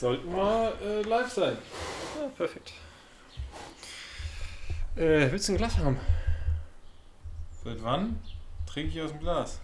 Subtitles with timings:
[0.00, 1.56] sollten wir äh, live sein.
[2.20, 2.72] Ja, perfekt.
[4.96, 5.98] Äh, willst du ein Glas haben?
[7.64, 8.18] Seit wann
[8.66, 9.60] trinke ich aus dem Glas?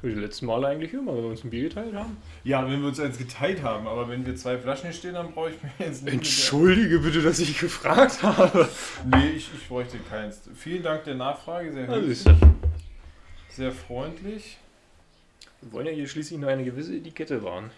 [0.00, 2.18] Für die letzten Male eigentlich immer, wenn wir uns ein Bier geteilt haben.
[2.44, 5.32] Ja, wenn wir uns eins geteilt haben, aber wenn wir zwei Flaschen hier stehen, dann
[5.32, 6.14] brauche ich mir jetzt nicht.
[6.14, 8.68] Entschuldige bitte, dass ich gefragt habe.
[9.06, 10.42] Nee, ich, ich bräuchte keins.
[10.54, 12.24] Vielen Dank der Nachfrage, sehr höflich,
[13.48, 14.58] sehr freundlich.
[15.62, 17.70] Wir wollen ja hier schließlich nur eine gewisse Etikette wahren.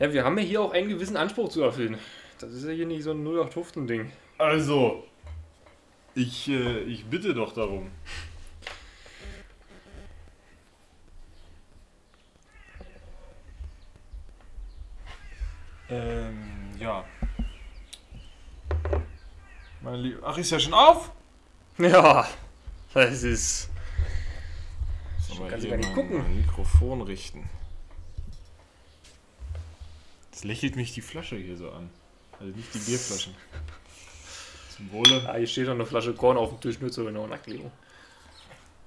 [0.00, 1.98] Ja, wir haben ja hier auch einen gewissen Anspruch zu erfüllen.
[2.38, 4.10] Das ist ja hier nicht so ein 0815-Ding.
[4.38, 5.04] Also,
[6.14, 7.90] ich, äh, ich bitte doch darum.
[15.90, 17.04] Ähm, ja.
[19.82, 20.20] Meine Liebe.
[20.24, 21.12] Ach, ist ja schon auf?
[21.76, 22.26] Ja,
[22.94, 23.68] das ist.
[25.18, 26.36] Soll kannst hier du gar nicht gucken.
[26.38, 27.50] Mikrofon richten.
[30.40, 31.90] Das lächelt mich die Flasche hier so an.
[32.38, 33.34] Also nicht die Bierflaschen.
[34.74, 35.22] Zum Wohle.
[35.28, 37.70] Ah, hier steht noch eine Flasche Korn auf dem Tisch, nur zur genauen Erklärung.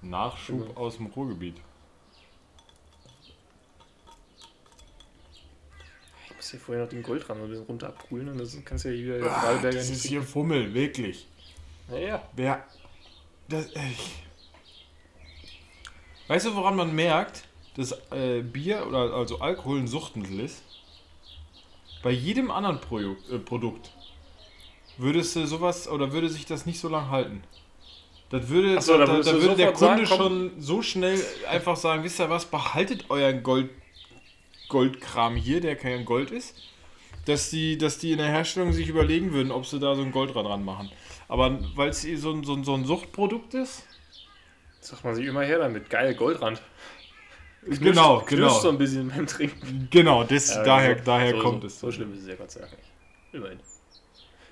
[0.02, 0.80] Nachschub Genau.
[0.80, 1.58] aus dem Ruhrgebiet.
[6.28, 8.90] Ich muss hier vorher noch den Goldrand ein bisschen runter abprühen und das kannst du
[8.90, 11.28] ja hier Ah, das nicht ist hier Fummel, wirklich.
[11.88, 12.66] Naja, Wer.
[13.48, 14.24] Das, ich.
[16.28, 17.44] Weißt du, woran man merkt,
[17.76, 20.64] dass äh, Bier oder also Alkohol ein Suchtmittel ist?
[22.04, 23.92] Bei jedem anderen Produkt, äh, Produkt
[24.98, 27.44] würdest du sowas oder würde sich das nicht so lang halten.
[28.30, 32.04] Das würde, so, da, da da, würde der Kunde sagen, schon so schnell einfach sagen,
[32.04, 33.70] wisst ihr was, behaltet euren Gold,
[34.70, 36.56] Goldkram hier, der kein Gold ist,
[37.26, 40.12] dass die, dass die in der Herstellung sich überlegen würden, ob sie da so ein
[40.12, 40.92] Goldrad dran machen.
[41.28, 43.84] Aber weil es eh so ein, so, so ein Suchtprodukt ist,
[44.82, 45.90] sagt man sich immer her damit.
[45.90, 46.62] Geil, Goldrand.
[47.66, 49.88] Genau, Knirscht genau, so ein bisschen beim Trinken.
[49.92, 51.80] genau, das, Ja, daher, so- daher so, kommt so, es.
[51.80, 52.90] So schlimm ist es ja Gott sei Dank nicht.
[53.32, 53.60] Immerhin.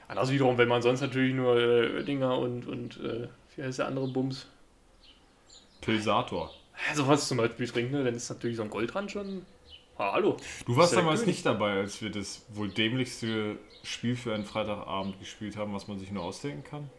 [0.08, 3.88] Anders wiederum, wenn man sonst natürlich nur äh, Oettinger und, und äh, wie heißt der
[3.88, 4.48] andere Bums?
[5.82, 6.52] Pilsator.
[6.88, 8.04] Ja, sowas zum Beispiel trinkt, ne?
[8.04, 9.46] dann ist natürlich so ein Goldrand schon.
[9.98, 10.38] Ah, hallo.
[10.66, 15.58] Du warst damals nicht dabei, als wir das wohl dämlichste Spiel für einen Freitagabend gespielt
[15.58, 16.90] haben, was man sich nur ausdenken kann.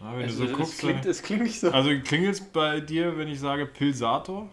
[0.00, 1.70] Na, wenn Also, du so es, guckst, klingt, dann- es klingt nicht so.
[1.70, 4.48] also klingelt es bei dir, wenn ich sage Pilsator?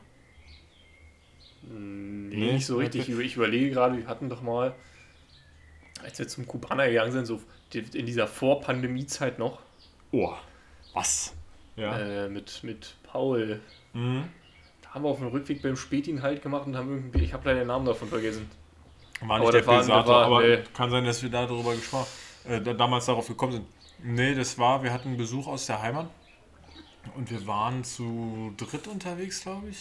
[1.62, 3.10] Nee, Nee, nicht so richtig.
[3.10, 3.22] okay.
[3.22, 4.76] Ich überlege gerade, wir hatten doch mal,
[6.04, 7.42] als wir zum Kubaner gegangen sind, so
[7.74, 9.60] in dieser Vor-Pandemie-Zeit noch,
[10.12, 10.34] Oh,
[10.94, 11.34] was?
[11.76, 11.98] Ja.
[12.00, 13.60] äh, mit, mit Paul.
[13.94, 14.24] Mhm.
[14.82, 17.48] Da haben wir auf dem Rückweg beim Spätin halt gemacht und haben irgendwie, ich habe
[17.50, 18.50] leider den Namen davon vergessen.
[19.22, 20.60] War Aber nicht der das war- Pilsator, aber nee.
[20.74, 22.08] kann sein, dass wir da darüber gesprochen
[22.48, 23.66] äh, da, damals darauf gekommen sind.
[24.08, 26.08] Nee, das war, wir hatten Besuch aus der Heimat
[27.16, 29.80] und wir waren zu dritt unterwegs, glaube ich.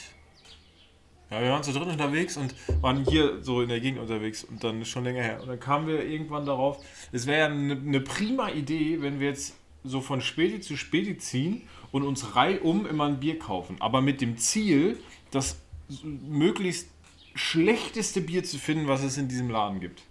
[1.31, 4.65] Ja, wir waren zu dritt unterwegs und waren hier so in der Gegend unterwegs und
[4.65, 5.43] dann schon länger her.
[5.43, 6.83] Und dann kamen wir irgendwann darauf,
[7.13, 11.19] es wäre ja eine, eine prima Idee, wenn wir jetzt so von Späti zu Späti
[11.19, 13.77] ziehen und uns reihum immer ein Bier kaufen.
[13.81, 14.99] Aber mit dem Ziel,
[15.33, 15.61] das
[16.03, 16.89] möglichst
[17.35, 20.03] schlechteste Bier zu finden, was es in diesem Laden gibt.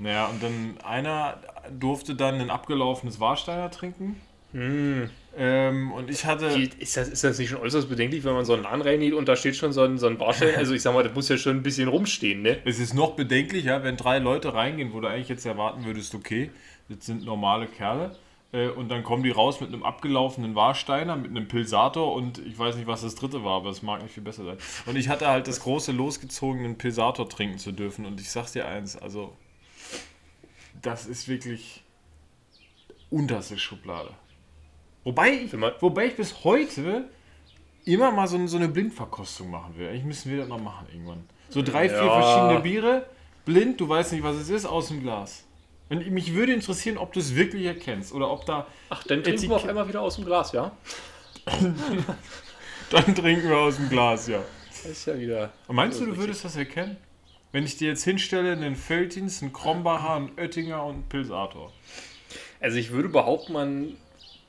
[0.00, 1.38] Naja, und dann einer
[1.78, 4.16] durfte dann ein abgelaufenes Warsteiner trinken.
[4.52, 6.46] Ähm, und ich hatte.
[6.78, 9.28] Ist das, ist das nicht schon äußerst bedenklich, wenn man so einen Laden reingeht und
[9.28, 10.56] da steht schon so ein, so ein Barstein?
[10.56, 12.58] Also ich sag mal, das muss ja schon ein bisschen rumstehen, ne?
[12.64, 16.50] Es ist noch bedenklicher, wenn drei Leute reingehen, wo du eigentlich jetzt erwarten würdest, okay,
[16.88, 18.16] das sind normale Kerle.
[18.52, 22.58] äh, Und dann kommen die raus mit einem abgelaufenen Warsteiner, mit einem Pilsator und ich
[22.58, 24.56] weiß nicht, was das dritte war, aber es mag nicht viel besser sein.
[24.86, 28.04] Und ich hatte halt das große losgezogenen Pilsator trinken zu dürfen.
[28.06, 29.32] Und ich sag's dir eins, also
[30.82, 31.82] das ist wirklich
[33.10, 34.10] unterste Schublade.
[35.04, 37.04] Wobei ich, wobei ich bis heute
[37.84, 39.88] immer mal so, so eine Blindverkostung machen will.
[39.88, 41.24] Eigentlich müssen wir das noch machen irgendwann.
[41.48, 42.22] So drei, vier Ja.
[42.22, 43.06] verschiedene Biere,
[43.44, 45.44] blind, du weißt nicht, was es ist, aus dem Glas.
[45.88, 48.66] Und mich würde interessieren, ob du es wirklich erkennst oder ob da.
[48.90, 50.70] Ach, dann trinken wir auf einmal wieder aus dem Glas, ja?
[52.90, 54.42] Dann trinken wir aus dem Glas, ja.
[54.68, 55.52] Das ist ja wieder.
[55.68, 56.96] Und meinst du, du würdest das erkennen?
[57.52, 61.72] Wenn ich dir jetzt hinstelle, einen Feltins, einen Krombacher, einen Oettinger und einen Pilsator.
[62.60, 63.96] Also ich würde behaupten, man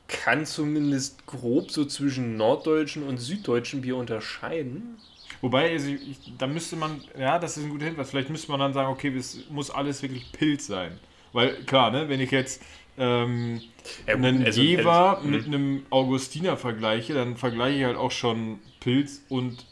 [0.07, 4.97] kann zumindest grob so zwischen norddeutschen und süddeutschen Bier unterscheiden.
[5.39, 8.11] Wobei, also ich, da müsste man, ja, das ist ein guter Hinweis.
[8.11, 10.99] Vielleicht müsste man dann sagen, okay, es muss alles wirklich Pilz sein.
[11.33, 12.61] Weil, klar, ne, wenn ich jetzt
[12.97, 13.61] ähm,
[14.05, 18.11] Ja, gut, einen also- Jever also, mit einem Augustiner vergleiche, dann vergleiche ich halt auch
[18.11, 19.65] schon Pilz und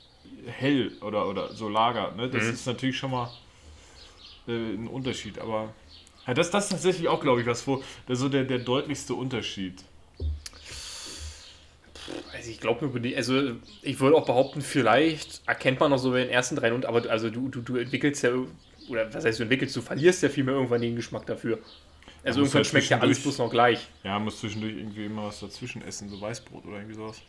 [0.47, 2.11] Hell oder, oder so Lager.
[2.15, 2.29] Ne?
[2.29, 2.53] Das Mhm.
[2.53, 3.29] ist natürlich schon mal
[4.47, 5.39] äh, ein Unterschied.
[5.39, 5.73] Aber
[6.27, 9.83] ja, das, das ist tatsächlich auch, glaube ich, was wo, so der, der deutlichste Unterschied.
[12.33, 16.21] Also ich glaube nur, also ich würde auch behaupten, vielleicht erkennt man noch so bei
[16.21, 18.31] den ersten drei und aber also du, du, du entwickelst ja
[18.87, 21.59] oder was heißt du entwickelst, du verlierst ja vielmehr irgendwann den Geschmack dafür.
[22.23, 23.87] Also irgendwann halt schmeckt ja alles bloß noch gleich.
[24.03, 27.21] Ja, muss zwischendurch irgendwie immer was dazwischen essen, so Weißbrot oder irgendwie sowas.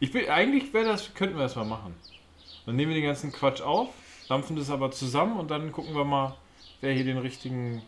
[0.00, 1.94] Ich bin, eigentlich wäre das, könnten wir das mal machen.
[2.68, 3.88] Dann nehmen wir den ganzen Quatsch auf,
[4.28, 6.36] dampfen das aber zusammen und dann gucken wir mal,
[6.82, 7.80] wer hier den richtigen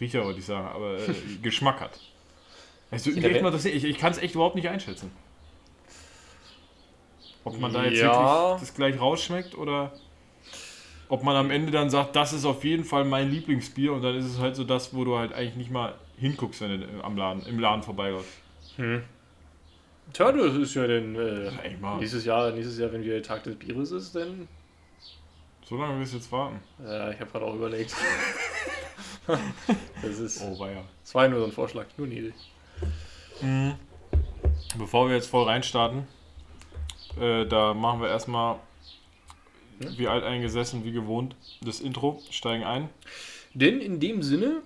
[0.00, 1.12] Riecher, wollte ich sagen, aber äh,
[1.42, 1.98] Geschmack hat.
[2.92, 5.10] Also, ich ich kann es echt überhaupt nicht einschätzen.
[7.42, 8.50] Ob man da jetzt Ja.
[8.50, 9.90] wirklich das gleich rausschmeckt oder
[11.08, 14.14] ob man am Ende dann sagt, das ist auf jeden Fall mein Lieblingsbier und dann
[14.14, 17.16] ist es halt so das, wo du halt eigentlich nicht mal hinguckst, wenn du am
[17.16, 18.30] Laden, im Laden vorbeiläufst.
[18.76, 19.00] Tja,
[20.12, 21.50] das ist ja dann äh,
[21.98, 24.48] nächstes Jahr, nächstes Jahr, wenn der Tag des Bieres ist, dann
[25.64, 26.60] So lange wirst du jetzt warten.
[26.84, 27.94] äh, ich habe gerade auch überlegt.
[30.02, 30.82] das ist Oh, weia.
[31.02, 32.32] das war ja nur so ein Vorschlag, nur Nede.
[34.78, 36.06] Bevor wir jetzt voll reinstarten,
[37.20, 38.58] äh, da machen wir erstmal,
[39.78, 42.88] wie alteingesessen, wie gewohnt, das Intro, steigen ein.
[43.54, 44.62] Denn in dem Sinne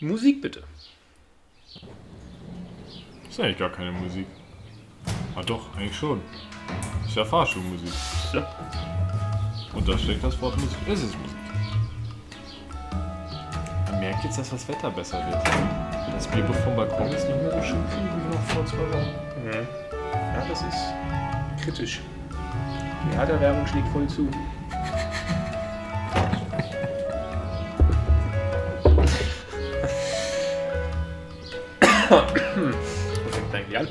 [0.00, 0.62] Musik bitte.
[3.28, 4.26] Ist eigentlich gar keine Musik.
[5.34, 6.20] Ah doch, eigentlich schon.
[7.06, 7.92] Ist ja Fahrschulmusik.
[8.32, 8.46] Ja.
[9.74, 10.78] Und da steckt das Wort Musik.
[10.86, 11.36] Es ist Musik.
[13.90, 15.42] Man merkt jetzt, dass das Wetter besser wird.
[16.14, 19.28] Das Bierbuch vom Balkon ist nicht mehr so schön wie noch vor zwei Wochen.
[20.12, 20.94] Ja, das ist
[21.62, 22.00] kritisch.
[23.10, 24.28] Die Hertha-Werbung schlägt voll zu.
[32.08, 33.88] Fängt eigentlich an?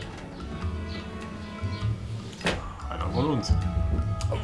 [3.27, 3.51] Von uns.
[4.31, 4.35] Oh.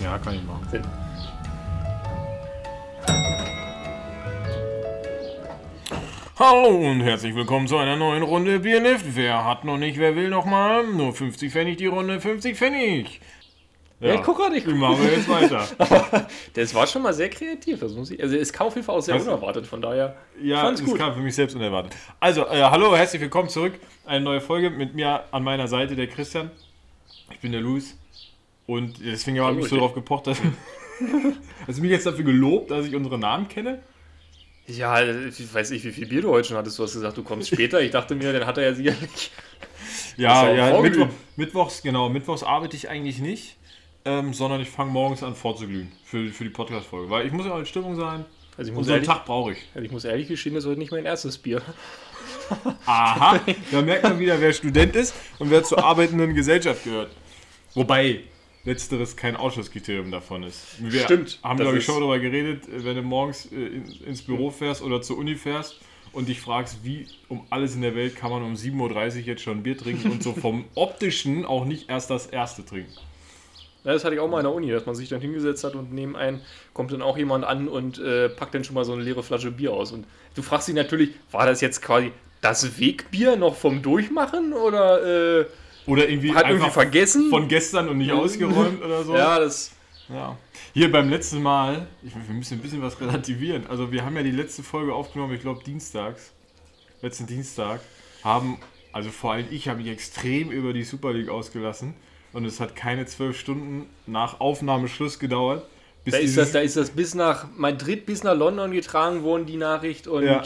[0.00, 0.64] Ja, kann ich machen.
[0.70, 0.84] Sinn.
[6.38, 9.06] Hallo und herzlich willkommen zu einer neuen Runde Bierlift.
[9.16, 10.86] Wer hat noch nicht, wer will noch mal?
[10.86, 13.20] Nur 50 Pfennig die Runde, 50 Pfennig.
[14.00, 16.26] Ja, ich guck grad, ich Wie machen wir jetzt weiter?
[16.54, 18.22] Das war schon mal sehr kreativ, das muss ich.
[18.22, 19.24] Also es kam auf jeden Fall auch sehr Was?
[19.24, 20.16] unerwartet, von daher.
[20.42, 20.98] Ja, fand's das gut.
[20.98, 21.92] kam für mich selbst unerwartet.
[22.18, 23.74] Also, äh, hallo, herzlich willkommen zurück.
[24.06, 26.50] Eine neue Folge mit mir an meiner Seite, der Christian.
[27.30, 27.98] Ich bin der Luis.
[28.66, 30.38] Und deswegen habe ich mich so darauf gepocht, dass.
[31.66, 33.82] Hast du mich jetzt dafür gelobt, dass ich unsere Namen kenne?
[34.66, 36.78] Ja, ich weiß nicht, wie viel Bier du heute schon hattest.
[36.78, 37.80] Du hast gesagt, du kommst später.
[37.80, 39.30] Ich dachte mir, dann hat er ja sicherlich.
[39.90, 40.80] Das Ja, ja.
[40.80, 42.08] Mittwoch, Mittwochs, genau.
[42.08, 43.56] Mittwochs arbeite ich eigentlich nicht,
[44.04, 47.10] ähm, sondern ich fange morgens an vorzuglühen für, für die Podcast-Folge.
[47.10, 48.24] Weil ich muss ja auch in Stimmung sein.
[48.56, 49.58] Also ich Und muss, so einen ehrlich, Tag brauche ich.
[49.74, 51.62] also ich muss ehrlich gestehen, das ist heute nicht mein erstes Bier.
[52.86, 57.10] Aha, da merkt man wieder, wer Student ist und wer zur arbeitenden Gesellschaft gehört.
[57.74, 58.20] Wobei
[58.64, 60.76] letzteres kein Ausschlusskriterium davon ist.
[60.80, 64.50] Wir Stimmt, haben, glaube ich, schon darüber geredet, wenn du morgens äh, in, ins Büro
[64.50, 65.80] fährst oder zur Uni fährst
[66.12, 69.42] und dich fragst, wie um alles in der Welt kann man um 7.30 Uhr jetzt
[69.42, 72.92] schon ein Bier trinken und so vom optischen auch nicht erst das erste trinken.
[73.84, 75.92] Das hatte ich auch mal in der Uni, dass man sich dann hingesetzt hat und
[75.92, 76.42] neben einen
[76.74, 79.50] kommt dann auch jemand an und äh, packt dann schon mal so eine leere Flasche
[79.50, 79.92] Bier aus.
[79.92, 85.40] Und du fragst dich natürlich, war das jetzt quasi das Wegbier noch vom Durchmachen oder
[85.40, 85.46] äh,
[85.86, 87.30] Oder irgendwie hat irgendwie vergessen?
[87.30, 89.14] von gestern und nicht ausgeräumt oder so.
[89.16, 89.72] ja, das.
[90.08, 90.36] Ja.
[90.74, 93.66] Hier beim letzten Mal, ich, wir müssen ein bisschen was relativieren.
[93.68, 96.32] Also wir haben ja die letzte Folge aufgenommen, ich glaube dienstags,
[97.00, 97.80] letzten Dienstag,
[98.22, 98.58] haben,
[98.92, 101.94] also vor allem ich habe mich extrem über die Super League ausgelassen
[102.32, 105.66] und es hat keine zwölf Stunden nach Aufnahmeschluss gedauert,
[106.04, 109.46] bis Da ist, das, da ist das bis nach Madrid, bis nach London getragen worden,
[109.46, 110.06] die Nachricht.
[110.06, 110.42] Und Ja.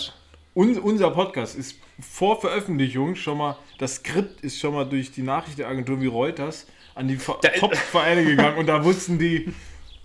[0.57, 5.23] Un, unser Podcast ist vor Veröffentlichung schon mal, das Skript ist schon mal durch die
[5.23, 9.53] Nachrichtenagentur wie Reuters an die Top-Vereine gegangen und da wussten die,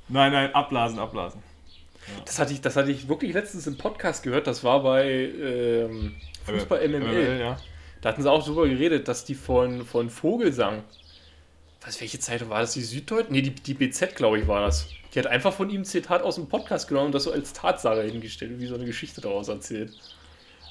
[0.07, 1.43] nein, nein, ablasen, ablasen.
[2.25, 4.47] das, hatte ich, das hatte ich wirklich letztens im Podcast gehört.
[4.47, 7.39] Das war bei ähm, Fußball MML.
[7.39, 7.57] ja.
[8.01, 10.83] Da hatten sie auch drüber geredet, dass die von, von Vogelsang.
[11.89, 12.73] Was, welche Zeitung war das?
[12.73, 13.33] Die Süddeutsche?
[13.33, 14.89] Nee, die, die BZ, glaube ich, war das.
[15.11, 17.51] Die hat einfach von ihm ein Zitat aus dem Podcast genommen und das so als
[17.51, 19.91] Tatsache hingestellt und wie so eine Geschichte daraus erzählt.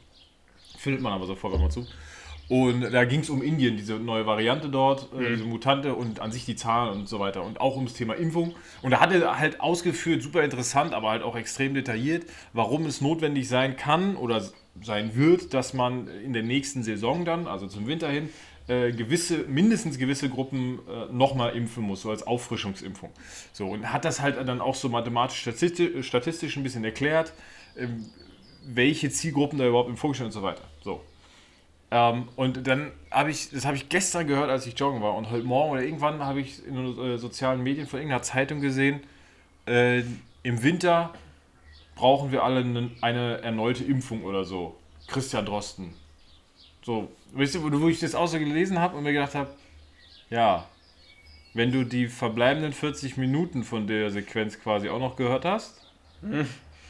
[0.78, 1.86] Findet man aber sofort, wenn man zu.
[2.48, 6.32] Und da ging es um Indien, diese neue Variante dort, äh, diese Mutante und an
[6.32, 7.44] sich die Zahlen und so weiter.
[7.44, 8.56] Und auch ums Thema Impfung.
[8.82, 13.02] Und da hat er halt ausgeführt, super interessant, aber halt auch extrem detailliert, warum es
[13.02, 14.42] notwendig sein kann oder
[14.82, 18.30] sein wird, dass man in der nächsten Saison dann, also zum Winter hin,
[18.70, 23.10] äh, gewisse, mindestens gewisse Gruppen äh, nochmal impfen muss, so als Auffrischungsimpfung.
[23.52, 27.34] So, und hat das halt dann auch so mathematisch statistisch, ein bisschen erklärt,
[27.76, 28.06] ähm,
[28.66, 30.62] welche Zielgruppen da überhaupt im vorgestellt und so weiter.
[30.84, 31.02] So.
[31.92, 35.16] Ähm, und dann habe ich, das habe ich gestern gehört, als ich joggen war.
[35.16, 39.02] Und heute Morgen oder irgendwann habe ich in äh, sozialen Medien von irgendeiner Zeitung gesehen,
[39.66, 40.04] äh,
[40.44, 41.14] im Winter
[41.96, 44.78] brauchen wir alle eine, eine erneute Impfung oder so.
[45.08, 45.94] Christian Drosten.
[46.90, 49.52] So, weißt du, wo ich das auch so gelesen habe und mir gedacht habe,
[50.32, 50.68] ja,
[51.54, 55.86] wenn du die verbleibenden 40 Minuten von der Sequenz quasi auch noch gehört hast,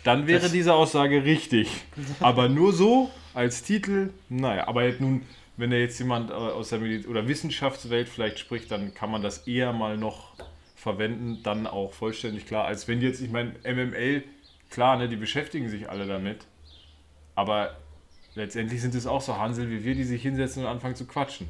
[0.06, 1.70] dann wäre Das- diese Aussage richtig.
[2.22, 5.24] Aber nur so als Titel, naja, aber jetzt nun,
[5.58, 9.22] wenn da jetzt jemand äh, aus der Mediz oder Wissenschaftswelt vielleicht spricht, dann kann man
[9.22, 10.34] das eher mal noch
[10.78, 14.24] verwenden, dann auch vollständig klar, als wenn jetzt, ich meine, MML,
[14.70, 16.46] klar, ne, die beschäftigen sich alle damit,
[17.36, 17.76] aber
[18.36, 21.48] letztendlich sind es auch so Hansel wie wir, die sich hinsetzen und anfangen zu quatschen.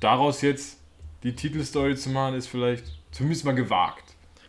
[0.00, 0.78] Daraus jetzt
[1.22, 4.04] die Titelstory zu machen, ist vielleicht zumindest mal gewagt.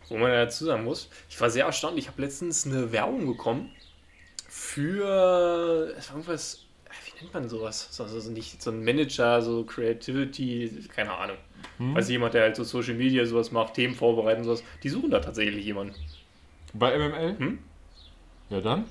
[0.08, 1.98] Wo man dazu sagen muss, ich war sehr erstaunt.
[1.98, 3.70] Ich habe letztens eine Werbung bekommen
[4.48, 5.94] für.
[5.96, 6.64] Es war irgendwas.
[7.06, 7.88] Wie nennt man sowas?
[7.90, 11.36] So- Also nicht so ein Manager, so Creativity, keine Ahnung.
[11.78, 11.96] Hm?
[11.96, 14.62] Also jemand, der halt so Social Media sowas macht, Themen vorbereiten und sowas.
[14.82, 15.94] Die suchen da tatsächlich jemanden.
[16.74, 17.38] Bei MML?
[17.38, 17.58] Hm?
[18.50, 18.84] Ja dann.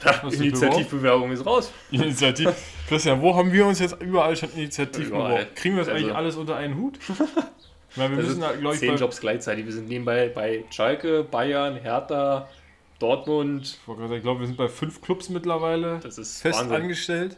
[0.00, 1.72] Du Initiativbewerbung ist raus.
[1.90, 2.50] Initiativ.
[2.88, 5.28] Christian, wo haben wir uns jetzt überall schon Initiativ Überall.
[5.30, 5.54] beworben?
[5.54, 6.98] Kriegen wir das eigentlich Also- alles unter einen Hut?
[7.96, 9.64] Weil wir Also müssen, glaube ich, zehn Jobs gleichzeitig.
[9.64, 12.48] Wir sind nebenbei bei Schalke, Bayern, Hertha,
[13.00, 13.78] Dortmund.
[13.86, 16.76] ich glaube, wir sind bei fünf Clubs mittlerweile Das ist fest Wahnsinn.
[16.76, 17.36] angestellt.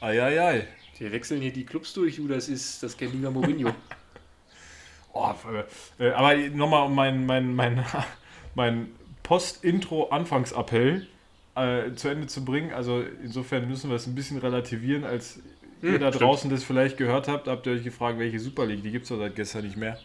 [0.00, 0.66] Eieiei.
[0.98, 3.72] Wir wechseln hier die Clubs durch, du, das ist das kennt lieber Mourinho.
[5.12, 5.28] Oh,
[5.98, 7.84] äh, aber nochmal um mein, mein, mein,
[8.54, 8.92] mein
[9.24, 11.08] Post-Intro-Anfangsappell
[11.54, 12.72] äh, zu Ende zu bringen.
[12.72, 15.38] Also insofern müssen wir es ein bisschen relativieren, als
[15.82, 16.22] ihr Hm, da stimmt.
[16.22, 19.10] draußen das vielleicht gehört habt, habt ihr euch gefragt, welche Super League, die gibt es
[19.10, 19.98] ja seit gestern nicht mehr.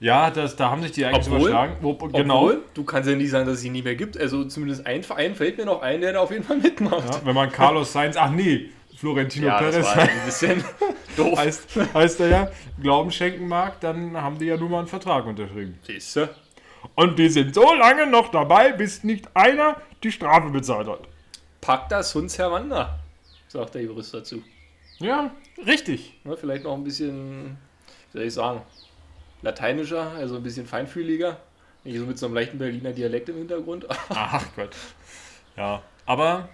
[0.00, 1.76] Ja, das, da haben sich die eigentlich Obwohl- überschlagen.
[1.80, 2.42] Wo, genau.
[2.44, 4.16] Obwohl, du kannst ja nicht sagen, dass es sie nie mehr gibt.
[4.16, 7.14] Also zumindest ein Verein fällt mir noch ein, der da auf jeden Fall mitmacht.
[7.14, 10.64] Ja, wenn man Carlos Sainz, ach nee, Florentino Ja, das Perez war ein bisschen
[11.16, 11.36] doof.
[11.38, 15.26] heißt, heißt er ja, Glauben schenken mag, dann haben die ja nun mal einen Vertrag
[15.26, 15.78] unterschrieben.
[15.82, 16.28] Siehst du?
[16.94, 21.00] Und die sind so lange noch dabei, bis nicht einer die Strafe bezahlt hat.
[21.60, 22.98] Pack das Huns Herwander,
[23.48, 24.42] sagt der Jurist dazu.
[24.98, 25.30] Ja,
[25.64, 26.18] richtig.
[26.24, 27.56] Ne, vielleicht noch ein bisschen,
[28.12, 28.62] wie soll ich sagen,
[29.42, 31.38] lateinischer, also ein bisschen feinfühliger.
[31.84, 33.86] Nicht so mit so einem leichten Berliner Dialekt im Hintergrund.
[34.08, 34.74] Ach Gott.
[35.56, 36.48] Ja, aber,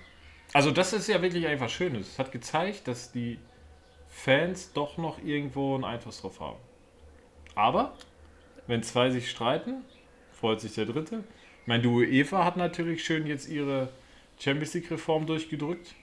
[0.52, 2.08] also das ist ja wirklich einfach Schönes.
[2.08, 3.38] Es hat gezeigt, dass die
[4.08, 6.58] Fans doch noch irgendwo einen Einfluss drauf haben.
[7.54, 7.94] Aber,
[8.66, 9.84] wenn zwei sich streiten,
[10.34, 11.24] freut sich der Dritte.
[11.62, 13.88] Ich meine, die UEFA hat natürlich schön jetzt ihre
[14.38, 15.94] Champions League-Reform durchgedrückt.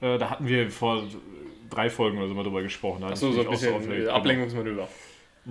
[0.00, 1.04] Äh, da hatten wir vor
[1.68, 3.04] drei Folgen oder so mal drüber gesprochen.
[3.04, 4.00] Achso, so ein bisschen aufgeregt.
[4.00, 4.14] äh, Genau.
[4.16, 4.88] Ablenkungsmanöver.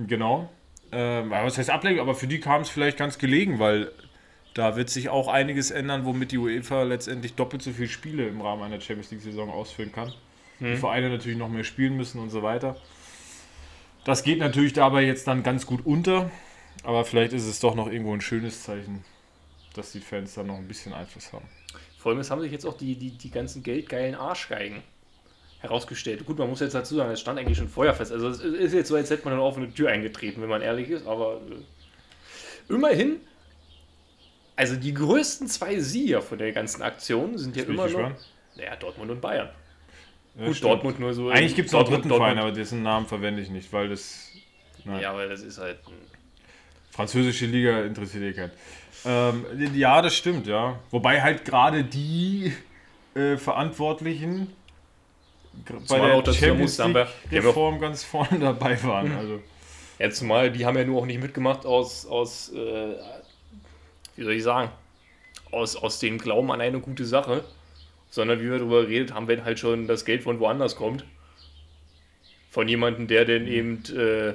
[0.07, 0.49] Genau.
[0.91, 2.01] Ähm, aber was heißt Ablenkung?
[2.01, 3.91] Aber für die kam es vielleicht ganz gelegen, weil
[4.55, 8.41] da wird sich auch einiges ändern, womit die UEFA letztendlich doppelt so viele Spiele im
[8.41, 10.11] Rahmen einer Champions League-Saison ausführen kann.
[10.59, 12.75] Die Vereine natürlich noch mehr spielen müssen und so weiter.
[14.03, 16.29] Das geht natürlich dabei jetzt dann ganz gut unter,
[16.83, 19.03] aber vielleicht ist es doch noch irgendwo ein schönes Zeichen,
[19.73, 21.45] dass die Fans da noch ein bisschen Einfluss haben.
[21.97, 24.81] Vor allem, es haben sich jetzt auch die, die, die ganzen geldgeilen Arschgeigen
[25.59, 26.25] herausgestellt.
[26.25, 28.11] Gut, man muss jetzt dazu sagen, es stand eigentlich schon vorher fest.
[28.13, 30.89] Also es ist jetzt so, als hätte man eine offene Tür eingetreten, wenn man ehrlich
[30.89, 31.41] ist, aber
[32.69, 33.17] äh, immerhin,
[34.55, 38.11] also die größten zwei Sieger von der ganzen Aktion sind ja immer noch,
[38.55, 39.49] naja, Dortmund und Bayern.
[40.35, 40.71] Ja, Gut, stimmt.
[40.71, 41.29] Dortmund nur so.
[41.29, 43.89] Eigentlich gibt es noch einen Dortmund, dritten Verein, aber dessen Namen verwende ich nicht, weil
[43.89, 44.29] das.
[44.85, 45.01] Nein.
[45.01, 45.79] Ja, weil das ist halt.
[45.87, 46.18] ein-
[46.99, 48.51] Französische Liga interessiert eh keinen.
[49.05, 50.77] Ähm, ja, das stimmt, ja.
[50.91, 52.51] Wobei halt gerade die
[53.15, 54.47] äh, Verantwortlichen
[55.87, 59.13] bei der auch Champions League Reform ganz vorne dabei waren.
[59.13, 59.39] Also,
[59.97, 62.95] Ja, zumal die haben ja nur auch nicht mitgemacht aus, aus äh,
[64.17, 64.69] wie soll ich sagen,
[65.51, 67.45] aus, aus dem Glauben an eine gute Sache,
[68.09, 71.05] sondern wie wir darüber geredet haben, wenn halt schon das Geld von woanders kommt.
[72.51, 74.33] Von jemandem, der denn eben äh,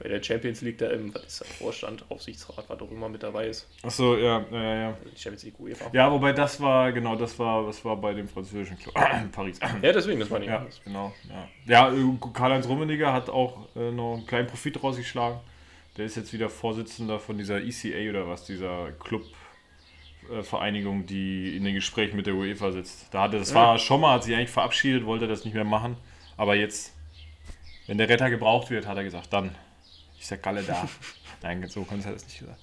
[0.00, 3.22] bei der Champions League da im, was ist das, Vorstand, Aufsichtsrat, was auch immer mit
[3.22, 3.68] dabei ist.
[3.82, 4.88] achso, ja, ja, ja.
[4.88, 5.90] Also die Champions League UEFA.
[5.92, 8.94] Ja, wobei das war, genau, das war, das war bei dem französischen Club.
[9.32, 9.60] Paris.
[9.60, 10.50] Ja, deswegen, das meine ich.
[10.50, 11.12] Ja, genau.
[11.28, 15.38] Ja, ja äh, Karl-Heinz Rummenigge hat auch äh, noch einen kleinen Profit rausgeschlagen.
[15.96, 18.92] Der ist jetzt wieder Vorsitzender von dieser ECA oder was, dieser
[20.24, 23.12] Clubvereinigung, die in den Gesprächen mit der UEFA sitzt.
[23.12, 25.96] Da hatte, das war schon mal, hat sich eigentlich verabschiedet, wollte das nicht mehr machen.
[26.38, 26.94] Aber jetzt,
[27.86, 29.54] wenn der Retter gebraucht wird, hat er gesagt, dann
[30.22, 30.88] ist der Galle da.
[31.42, 32.60] Nein, so kann er das nicht gesagt.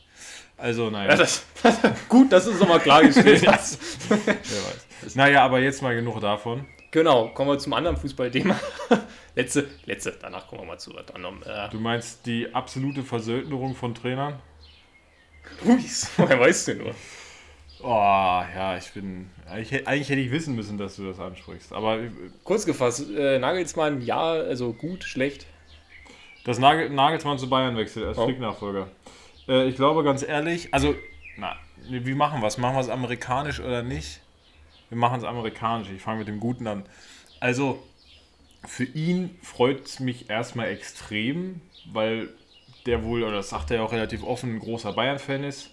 [0.57, 1.11] Also, naja.
[1.11, 1.43] Ja, das,
[2.09, 3.41] gut, das ist nochmal klargestellt.
[4.09, 5.15] Wer weiß.
[5.15, 6.65] Naja, aber jetzt mal genug davon.
[6.91, 8.59] Genau, kommen wir zum anderen Fußballthema.
[9.35, 11.41] letzte, letzte, danach kommen wir mal zu was anderem.
[11.45, 14.39] Äh, Du meinst die absolute Versöldnerung von Trainern?
[15.63, 16.95] Luis, woher weißt du nur?
[17.81, 17.87] Oh,
[18.55, 19.29] ja, ich bin.
[19.49, 21.71] Eigentlich, hätte- eigentlich hätte ich wissen müssen, dass du das ansprichst.
[21.71, 21.99] Aber
[22.43, 25.45] Kurz gefasst, äh, Nagelsmann, ja, also gut, schlecht.
[26.43, 28.25] Das Nagel, Nagelsmann zu Bayern wechselt als Oh.
[28.25, 28.87] Flick-Nachfolger.
[29.47, 30.95] Äh, ich glaube ganz ehrlich, also,
[31.37, 31.55] na,
[31.89, 32.57] wie machen wir es?
[32.57, 34.21] Machen wir es amerikanisch oder nicht?
[34.89, 35.89] Wir machen es amerikanisch.
[35.95, 36.83] Ich fange mit dem Guten an.
[37.39, 37.81] Also,
[38.65, 42.29] für ihn freut es mich erstmal extrem, weil
[42.85, 45.69] der wohl, oder das sagt er ja auch relativ offen, ein großer Bayern-Fan ist.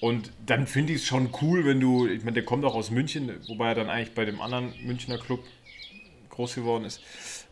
[0.00, 2.90] Und dann finde ich es schon cool, wenn du, ich meine, der kommt auch aus
[2.90, 5.40] München, wobei er dann eigentlich bei dem anderen Münchner Club
[6.30, 7.00] groß geworden ist.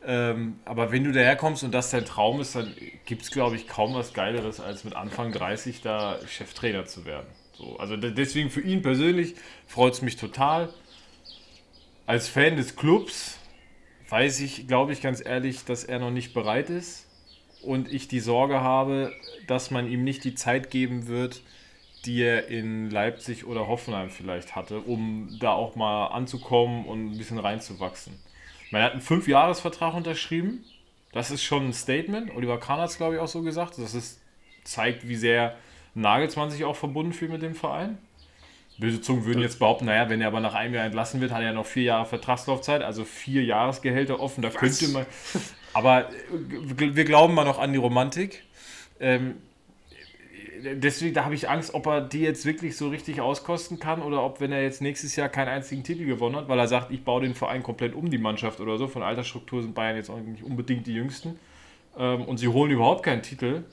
[0.02, 3.66] Ähm, aber wenn du daherkommst und das dein Traum ist, dann gibt es, glaube ich,
[3.68, 7.26] kaum was Geileres, als mit Anfang 30 da Cheftrainer zu werden.
[7.52, 9.34] So, also de- deswegen für ihn persönlich
[9.66, 10.70] freut es mich total.
[12.06, 13.38] Als Fan des Clubs
[14.08, 17.06] weiß ich, glaube ich, ganz ehrlich, dass er noch nicht bereit ist.
[17.62, 19.12] Und ich die Sorge habe,
[19.46, 21.42] dass man ihm nicht die Zeit geben wird,
[22.06, 27.18] die er in Leipzig oder Hoffenheim vielleicht hatte, um da auch mal anzukommen und ein
[27.18, 28.14] bisschen reinzuwachsen.
[28.70, 30.64] Man hat einen Fünfjahresvertrag unterschrieben.
[31.12, 32.34] Das ist schon ein Statement.
[32.34, 33.78] Oliver Kahn hat es, glaube ich, auch so gesagt.
[33.78, 34.20] Das ist,
[34.64, 35.56] zeigt, wie sehr
[35.94, 37.98] Nagelsmann sich auch verbunden fühlt mit dem Verein.
[38.78, 41.40] Böse Zungen würden jetzt behaupten, naja, wenn er aber nach einem Jahr entlassen wird, hat
[41.40, 44.40] er ja noch vier Jahre Vertragslaufzeit, also vier Jahresgehälter offen.
[44.40, 45.04] Da könnte man.
[45.74, 46.14] Aber äh,
[46.96, 48.42] wir glauben mal noch an die Romantik.
[48.98, 49.36] Ähm,
[50.62, 54.22] deswegen, da habe ich Angst, ob er die jetzt wirklich so richtig auskosten kann oder
[54.22, 57.04] ob, wenn er jetzt nächstes Jahr keinen einzigen Titel gewonnen hat, weil er sagt, ich
[57.04, 58.88] baue den Verein komplett um, die Mannschaft oder so.
[58.88, 61.38] Von Altersstruktur sind Bayern jetzt auch nicht unbedingt die jüngsten.
[61.98, 63.64] Ähm, und sie holen überhaupt keinen Titel.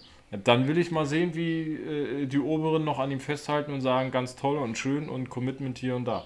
[0.44, 4.12] Dann will ich mal sehen, wie äh, die Oberen noch an ihm festhalten und sagen,
[4.12, 6.26] ganz toll und schön und Commitment hier und da.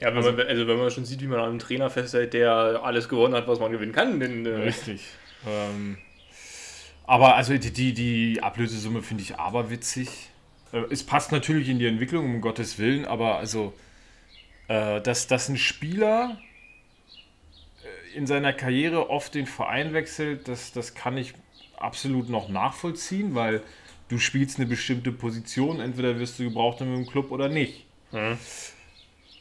[0.00, 2.80] Ja, wenn man, also wenn man schon sieht, wie man an einem Trainer festhält, der
[2.82, 5.06] alles gewonnen hat, was man gewinnen kann, dann äh, Richtig.
[5.46, 5.98] Ähm,
[7.06, 10.08] aber also die, die, die Ablösesumme finde ich aberwitzig.
[10.72, 13.72] Äh, es passt natürlich in die Entwicklung, um Gottes Willen, aber also,
[14.68, 16.38] äh, dass, dass ein Spieler
[17.82, 21.34] äh, in seiner Karriere oft den Verein wechselt, das, das kann ich
[21.76, 23.62] absolut noch nachvollziehen, weil
[24.08, 27.84] du spielst eine bestimmte Position, entweder wirst du gebraucht in einem Club oder nicht.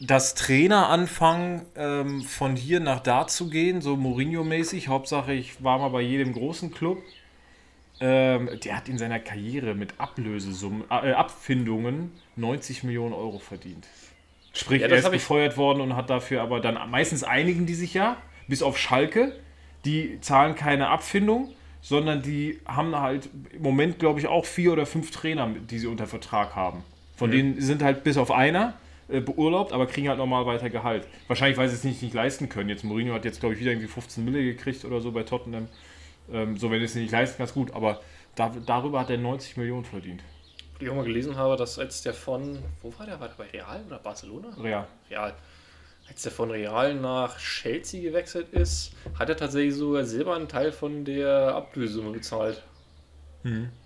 [0.01, 5.77] Das Trainer anfangen, ähm, von hier nach da zu gehen, so Mourinho-mäßig, Hauptsache ich war
[5.79, 7.01] mal bei jedem großen Club.
[7.99, 13.87] Ähm, der hat in seiner Karriere mit Ablösesummen, äh, Abfindungen 90 Millionen Euro verdient.
[14.53, 17.93] Sprich, Ja, er ist gefeuert worden und hat dafür aber dann meistens einigen die sich
[17.93, 19.33] ja, bis auf Schalke,
[19.85, 21.49] die zahlen keine Abfindung,
[21.81, 25.87] sondern die haben halt im Moment, glaube ich, auch vier oder fünf Trainer, die sie
[25.87, 26.83] unter Vertrag haben.
[27.15, 28.73] Von denen sind halt bis auf einer
[29.07, 31.07] äh, beurlaubt, aber kriegen halt normal weiter Gehalt.
[31.27, 32.69] Wahrscheinlich, weil sie es nicht, nicht leisten können.
[32.69, 35.67] Jetzt Mourinho hat jetzt, glaube ich, wieder irgendwie 15 Mille gekriegt oder so bei Tottenham.
[36.31, 37.73] Ähm, so, wenn es nicht leisten ist gut.
[37.73, 38.01] Aber
[38.35, 40.21] da, darüber hat er 90 Millionen verdient.
[40.79, 43.35] die ich auch mal gelesen habe, dass als der von, wo war der, war der
[43.35, 44.49] bei Real oder Barcelona?
[44.61, 44.87] Real.
[45.09, 45.33] Real.
[46.07, 50.71] Als der von Real nach Chelsea gewechselt ist, hat er tatsächlich sogar selber einen Teil
[50.71, 52.61] von der Ablösesumme bezahlt.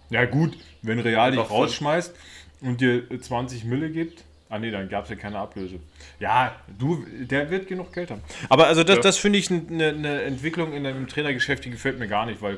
[0.09, 2.15] Ja, gut, wenn Real dich rausschmeißt
[2.61, 4.23] und dir äh, 20 Mille gibt.
[4.49, 5.79] Ah, nee, dann gab es ja keine Ablöse.
[6.19, 8.21] Ja, du, der wird genug Geld haben.
[8.49, 9.01] Aber also das, Ja.
[9.01, 12.57] das finde ich eine ne Entwicklung in einem Trainergeschäft, die gefällt mir gar nicht, weil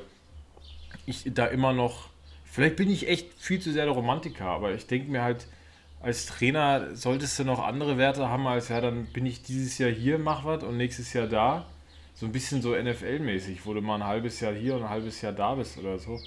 [1.08, 2.10] ich da immer noch.
[2.45, 5.47] Vielleicht bin ich echt viel zu sehr der Romantiker, aber ich denke mir halt,
[6.02, 9.89] als Trainer solltest du noch andere Werte haben, als ja, dann bin ich dieses Jahr
[9.91, 11.65] hier, mach was und nächstes Jahr da.
[12.15, 15.21] So ein bisschen so NFL-mäßig, wo du mal ein halbes Jahr hier und ein halbes
[15.21, 16.19] Jahr da bist oder so.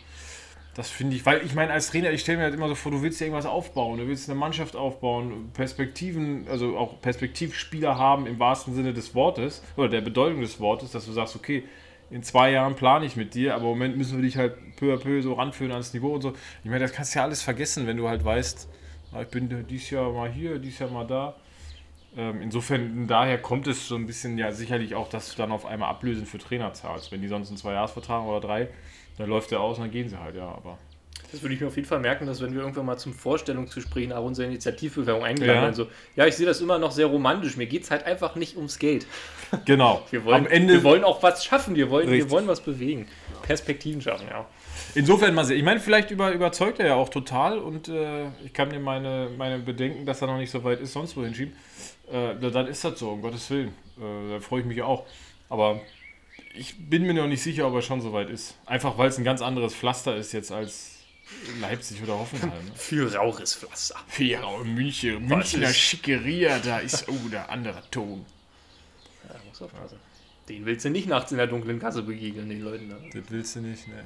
[0.75, 2.91] Das finde ich, weil ich meine, als Trainer, ich stelle mir halt immer so vor,
[2.91, 8.27] du willst ja irgendwas aufbauen, du willst eine Mannschaft aufbauen, Perspektiven, also auch Perspektivspieler haben
[8.27, 11.65] im wahrsten Sinne des Wortes oder der Bedeutung des Wortes, dass du sagst, okay,
[12.11, 14.95] in zwei Jahren plane ich mit dir, aber im Moment müssen wir dich halt peu
[14.95, 16.33] à peu so ranführen ans Niveau und so.
[16.65, 18.69] Ich meine, das kannst du ja alles vergessen, wenn du halt weißt,
[19.21, 21.37] ich bin dieses Jahr mal hier, dieses Jahr mal da.
[22.17, 25.65] Ähm, insofern, daher kommt es so ein bisschen ja sicherlich auch, dass du dann auf
[25.65, 27.13] einmal Ablösen für Trainer zahlst.
[27.13, 28.69] Wenn die sonst einen Zweijahresvertrag oder drei,
[29.19, 30.79] dann läuft der aus und dann gehen sie halt, ja, aber.
[31.31, 34.07] Das würde ich mir auf jeden Fall merken, dass wenn wir irgendwann mal zum Vorstellungsgespräch
[34.09, 35.63] nach unserer Initiativbewerbung eingeladen Ja.
[35.63, 37.57] werden, so, ja, ich sehe das immer noch sehr romantisch.
[37.57, 39.07] Mir geht es halt einfach nicht ums Geld.
[39.67, 40.03] Genau.
[40.11, 43.07] Wir wollen, Am Ende, wir wollen auch was schaffen, wir wollen, wir wollen was bewegen.
[43.43, 44.47] Perspektiven schaffen, ja.
[44.95, 45.59] insofern mal sehen.
[45.59, 49.29] Ich meine, vielleicht über, überzeugt er ja auch total und äh, ich kann mir meine,
[49.37, 51.55] meine Bedenken, dass er noch nicht so weit ist, sonst wo hinschieben.
[52.11, 53.75] Äh, dann ist das so, um Gottes Willen.
[53.99, 55.05] Äh, da freue ich mich auch.
[55.51, 55.81] Aber
[56.55, 58.55] ich bin mir noch nicht sicher, ob er schon so weit ist.
[58.67, 60.99] Einfach weil es ein ganz anderes Pflaster ist jetzt als
[61.61, 62.51] Leipzig oder Hoffenheim.
[62.51, 62.73] Ne?
[62.75, 63.97] Viel rauches Pflaster.
[64.09, 68.27] Fierau in München, Münchner ist- Schickeria, da ist, oh, der andere Ton.
[69.29, 69.99] Ja, muss aufpassen.
[70.49, 72.97] Den willst du nicht nachts in der dunklen Kasse begegnen, den Leuten da.
[73.19, 74.05] Das willst du nicht, ne.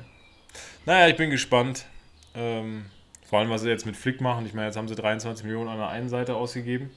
[0.85, 1.87] Naja, ich bin gespannt.
[2.35, 2.87] Ähm,
[3.28, 4.46] vor allem, was sie jetzt mit Flick machen.
[4.46, 6.90] Ich meine, jetzt haben sie 23 Millionen an der einen Seite ausgegeben,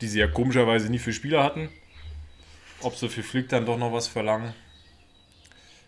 [0.00, 1.70] die sie ja komischerweise nie für Spieler hatten.
[2.82, 4.52] Ob sie für Flick dann doch noch was verlangen.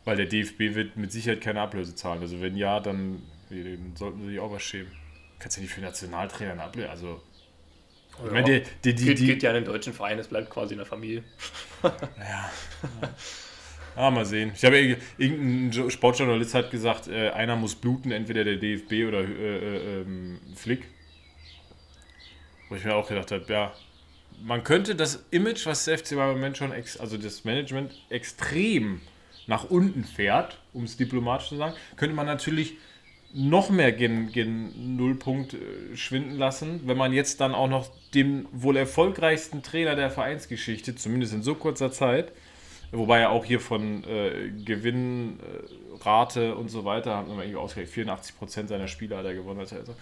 [0.07, 2.23] Weil der DFB wird mit Sicherheit keine Ablöse zahlen.
[2.23, 3.23] Also wenn ja, dann,
[3.97, 4.91] sollten sie sich auch was schämen.
[5.39, 6.89] Kannst ja nicht für Nationaltrainer eine Ablöse.
[6.89, 7.23] Also.
[8.25, 10.49] Ich meine, die, die, die, geht, die, geht ja in den deutschen Verein, es bleibt
[10.49, 11.23] quasi in der Familie.
[12.19, 12.51] Ja.
[13.95, 14.53] Ah, mal sehen.
[14.55, 19.07] Ich habe irg- irgendein Jo- Sportjournalist hat gesagt, äh, einer muss bluten, entweder der DFB
[19.09, 20.85] oder äh, äh, ähm, Flick.
[22.69, 23.75] Wo ich mir auch gedacht habe, ja,
[24.43, 29.01] man könnte das Image, was der FC Bayern schon, also das Management extrem
[29.47, 32.75] nach unten fährt, um es diplomatisch zu sagen, könnte man natürlich
[33.33, 38.49] noch mehr gen, gen Nullpunkt äh, schwinden lassen, wenn man jetzt dann auch noch dem
[38.53, 42.33] wohl erfolgreichsten Trainer der Vereinsgeschichte, zumindest in so kurzer Zeit,
[42.93, 48.69] wobei er auch hier von äh, Gewinnrate und so weiter, haben wir irgendwie ausgerechnet, 84%
[48.69, 49.95] seiner Spieler hat er gewonnen, also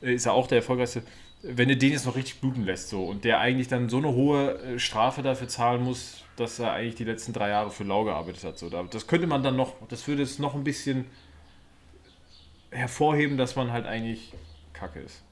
[0.00, 1.02] äh, ist er auch der erfolgreichste.
[1.42, 4.12] Wenn du den jetzt noch richtig bluten lässt so und der eigentlich dann so eine
[4.12, 8.04] hohe äh, Strafe dafür zahlen muss, dass er eigentlich die letzten drei Jahre für Lau
[8.04, 11.06] gearbeitet hat, so, da- das könnte man dann noch, das würde es noch ein bisschen
[12.70, 14.32] hervorheben, dass man halt eigentlich
[14.72, 15.22] kacke ist.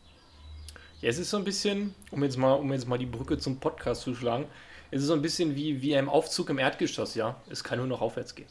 [1.00, 3.60] Ja, es ist so ein bisschen, um jetzt mal, um jetzt mal die Brücke zum
[3.60, 4.46] Podcast zu schlagen,
[4.90, 7.36] es ist so ein bisschen wie, wie ein Aufzug im Erdgeschoss, ja.
[7.50, 8.46] Es kann nur noch aufwärts gehen.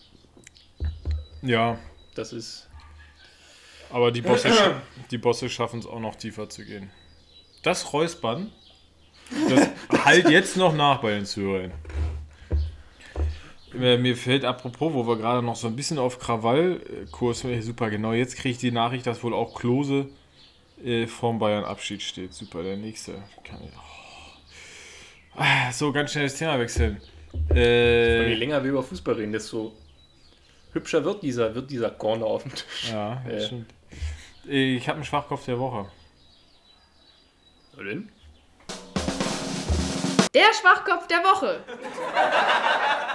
[1.41, 1.79] Ja,
[2.13, 2.69] Das ist.
[3.91, 4.49] aber die Bosse,
[5.11, 6.89] die Bosse schaffen es auch noch tiefer zu gehen.
[7.63, 8.51] Das Räuspern,
[9.49, 9.69] das
[10.05, 11.71] halt jetzt noch nach bei den Zuhörern.
[13.79, 17.89] Äh, Mir fällt apropos, wo wir gerade noch so ein bisschen auf Krawall-Kurs sind, super
[17.89, 18.13] genau.
[18.13, 20.07] Jetzt kriege ich die Nachricht, dass wohl auch Klose
[20.83, 22.33] äh, vorm Bayern-Abschied steht.
[22.33, 23.13] Super, der nächste.
[23.43, 25.37] Kann ich, oh.
[25.37, 27.01] Ah, So, ganz schnell das Thema wechseln.
[27.49, 29.73] Und je Äh, länger wir über Fußball reden, desto
[30.71, 32.89] hübscher wird dieser, wird dieser Corner auf dem Tisch.
[32.91, 33.45] ja, das Äh.
[33.47, 33.73] stimmt.
[34.47, 35.85] Äh, Ich habe einen Schwachkopf der Woche.
[37.75, 38.09] Na denn?
[40.33, 41.59] Der Schwachkopf der Woche.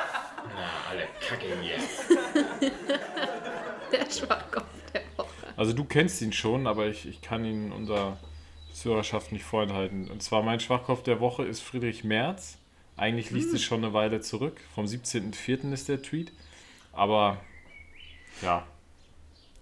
[0.91, 1.77] Alle Kacke hier.
[3.93, 5.47] Der Schwachkopf der Woche.
[5.57, 8.19] Also du kennst ihn schon, aber ich, ich kann ihn unserer
[8.73, 10.11] Zuhörerschaft nicht vorenthalten.
[10.11, 12.59] Und zwar mein Schwachkopf der Woche ist Friedrich Merz.
[12.97, 14.61] Eigentlich liegt es schon eine Weile zurück.
[14.75, 15.73] Vom 17.04.
[15.73, 16.33] ist der Tweet.
[16.93, 17.41] Aber
[18.43, 18.67] ja,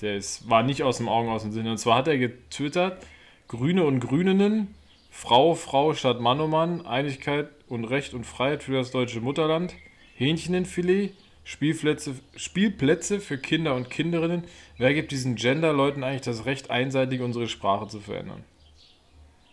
[0.00, 1.68] der ist, war nicht aus dem Augen, aus dem Sinn.
[1.68, 3.04] Und zwar hat er getwittert,
[3.48, 4.74] Grüne und Grüninnen,
[5.10, 9.74] Frau, Frau statt Mann und Mann, Einigkeit und Recht und Freiheit für das deutsche Mutterland,
[10.18, 14.42] Hähnchenfilet, Spielplätze, Spielplätze für Kinder und Kinderinnen.
[14.76, 18.42] Wer gibt diesen Gender-Leuten eigentlich das Recht, einseitig unsere Sprache zu verändern?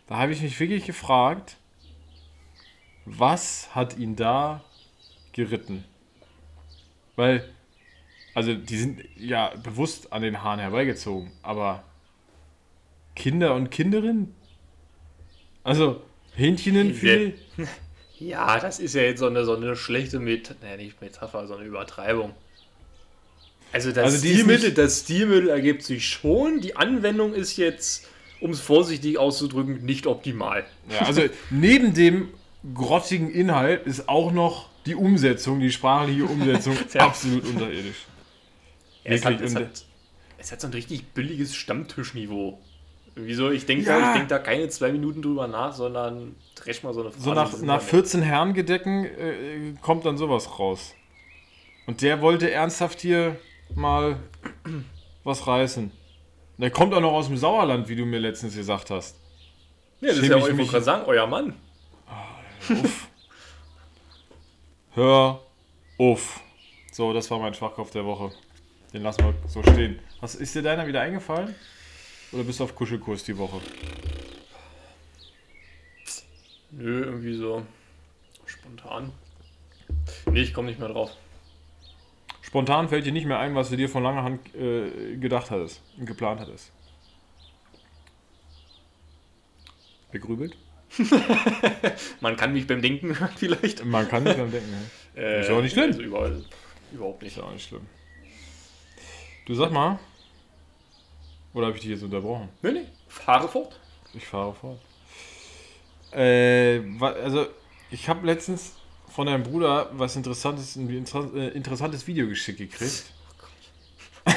[0.08, 1.58] Da habe ich mich wirklich gefragt,
[3.06, 4.64] was hat ihn da
[5.34, 5.84] geritten?
[7.16, 7.48] Weil,
[8.34, 11.84] also die sind ja bewusst an den Haaren herbeigezogen, aber
[13.16, 14.34] Kinder und Kinderinnen?
[15.64, 16.02] Also
[16.34, 17.36] Hähnchenfilet?
[18.20, 21.68] Ja, das ist ja jetzt so eine, so eine schlechte Met naja, nicht Metapher, sondern
[21.68, 22.34] Übertreibung.
[23.74, 26.62] Also das, Also Stilmittel, nicht- das Stilmittel ergibt sich schon.
[26.62, 28.08] Die Anwendung ist jetzt,
[28.40, 30.66] um es vorsichtig auszudrücken, nicht optimal.
[30.90, 32.30] Ja, also neben dem
[32.74, 38.06] grottigen Inhalt ist auch noch die Umsetzung, die sprachliche Umsetzung absolut unterirdisch.
[39.04, 39.86] Ja, es, hat, es, hat,
[40.38, 42.60] es hat so ein richtig billiges Stammtischniveau.
[43.16, 43.50] Wieso?
[43.52, 44.00] Ich denke Ja.
[44.00, 47.24] da, ich denk da keine zwei Minuten drüber nach, sondern dresch mal so eine Phrase
[47.24, 47.90] So nach, nach mir.
[47.90, 50.94] 14 Herrengedecken äh, kommt dann sowas raus.
[51.88, 53.38] Und der wollte ernsthaft hier
[53.74, 54.18] mal
[55.24, 55.92] was reißen.
[56.58, 59.18] Der kommt auch noch aus dem Sauerland, wie du mir letztens gesagt hast.
[60.02, 61.54] Ja, das ist schäme ja, wollte gerade sagen, euer Mann.
[62.70, 63.08] Uff.
[64.94, 65.42] Hör
[65.98, 66.42] auf.
[66.92, 68.32] So, das war mein Schwachkopf der Woche.
[68.94, 70.00] Den lassen wir so stehen.
[70.22, 71.54] Was, ist dir deiner wieder eingefallen?
[72.32, 73.62] Oder bist du auf Kuschelkurs die Woche?
[76.72, 77.66] Nö, irgendwie so
[78.46, 79.12] spontan.
[80.32, 81.12] Nee, ich komme nicht mehr drauf.
[82.42, 85.82] Spontan fällt dir nicht mehr ein, was du dir von langer Hand äh, gedacht hattest
[85.98, 86.72] und geplant hattest.
[90.12, 90.56] Begrübelt?
[92.22, 93.84] Man kann mich beim Denken hören vielleicht.
[93.86, 94.74] Man kann nicht dran denken.
[95.16, 95.22] ja.
[95.22, 95.88] Äh, Ist auch nicht schlimm.
[95.88, 96.44] Also überall,
[96.94, 97.36] überhaupt nicht.
[97.38, 97.86] Ist auch nicht schlimm.
[99.46, 100.00] Du sag mal.
[101.56, 102.50] Oder habe ich dich jetzt unterbrochen?
[102.62, 103.80] Nee, nee, fahre fort.
[104.14, 104.78] Ich fahre fort.
[106.12, 107.48] Äh, also,
[107.90, 108.74] ich habe letztens
[109.10, 113.06] von deinem Bruder was Interessantes, ein äh, interessantes Video geschickt gekriegt.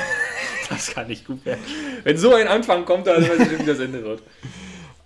[0.69, 1.65] Das kann nicht gut werden.
[2.05, 4.23] Wenn so ein Anfang kommt, dann weiß ich schon, wie das Ende wird.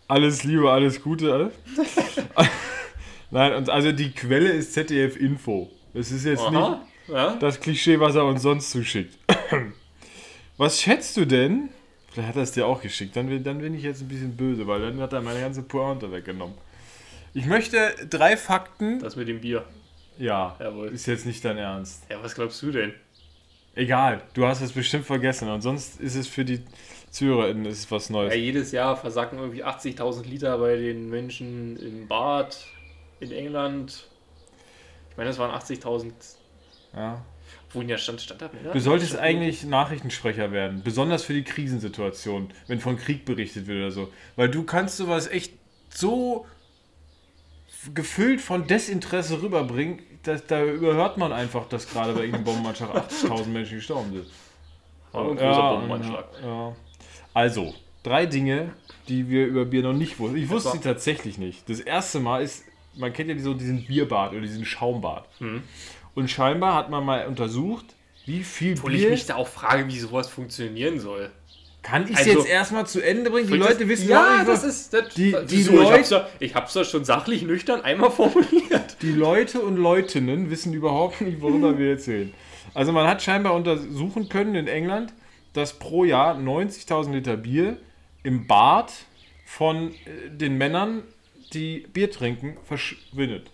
[0.08, 1.52] Alles Liebe, alles Gute, alles.
[3.30, 5.70] Nein, und also die Quelle ist ZDF Info.
[5.94, 6.84] Das ist jetzt nicht Aha.
[7.06, 7.36] Ja?
[7.36, 9.16] das Klischee, was er uns sonst zuschickt.
[10.56, 11.70] Was schätzt du denn?
[12.12, 13.16] Vielleicht hat er es dir auch geschickt.
[13.16, 15.62] Dann, bin- dann bin ich jetzt ein bisschen böse, weil dann hat er meine ganze
[15.62, 16.56] Pointe weggenommen.
[17.34, 17.78] Ich möchte
[18.10, 18.98] drei Fakten.
[18.98, 19.64] Das mit dem Bier.
[20.18, 20.88] Ja, Jawohl.
[20.88, 22.04] ist jetzt nicht dein Ernst.
[22.10, 22.92] Ja, was glaubst du denn?
[23.74, 26.60] Egal, du hast es bestimmt vergessen und sonst ist es für die
[27.10, 28.34] ZuhörerInnen ist was Ja, Neues.
[28.34, 32.66] jedes Jahr versacken irgendwie 80.000 Liter bei den Menschen im Bad
[33.20, 34.08] in England.
[35.10, 36.12] Ich meine, das waren 80.000.
[36.94, 37.24] Ja.
[37.72, 38.26] Wo in der Stand
[38.62, 38.72] mehr?
[38.72, 43.90] Du solltest eigentlich Nachrichtensprecher werden, besonders für die Krisensituation, wenn von Krieg berichtet wird oder
[43.90, 44.12] so.
[44.36, 45.54] Weil du kannst sowas echt
[45.88, 46.46] so
[47.94, 53.46] gefüllt von Desinteresse rüberbringen, dass, da überhört man einfach, dass gerade bei irgendeinem Bombenanschlag 80.000
[53.46, 54.26] Menschen gestorben sind.
[55.12, 56.24] War ein großer Bombenanschlag.
[56.42, 56.76] Ja.
[57.34, 58.74] Also, drei Dinge,
[59.08, 60.36] die wir über Bier noch nicht wussten.
[60.36, 61.68] Ich wusste sie tatsächlich nicht.
[61.68, 65.26] Das erste Mal ist, man kennt ja so diesen Bierbad oder diesen Schaumbad.
[65.40, 65.62] Mhm.
[66.14, 67.86] Und scheinbar hat man mal untersucht,
[68.26, 69.10] wie viel Obwohl ich Bier...
[69.10, 71.30] mich da auch frage, wie sowas funktionieren soll.
[71.82, 73.50] Kann ich es Also- jetzt erstmal zu Ende bringen?
[73.50, 75.72] Die Das- Leute wissen ja, überhaupt nicht, das ist das, Die- die wieso?
[75.82, 78.96] ich, hab's Leute- da, ich hab's da schon sachlich nüchtern einmal formuliert.
[79.02, 82.32] Die Leute und Leutinnen wissen überhaupt nicht, worüber wir jetzt reden.
[82.74, 85.12] Also man hat scheinbar untersuchen können in England,
[85.54, 87.76] dass pro Jahr 90.000 Liter Bier
[88.22, 88.92] im Bad
[89.44, 91.02] von äh, den Männern,
[91.52, 93.50] die Bier trinken, verschwindet.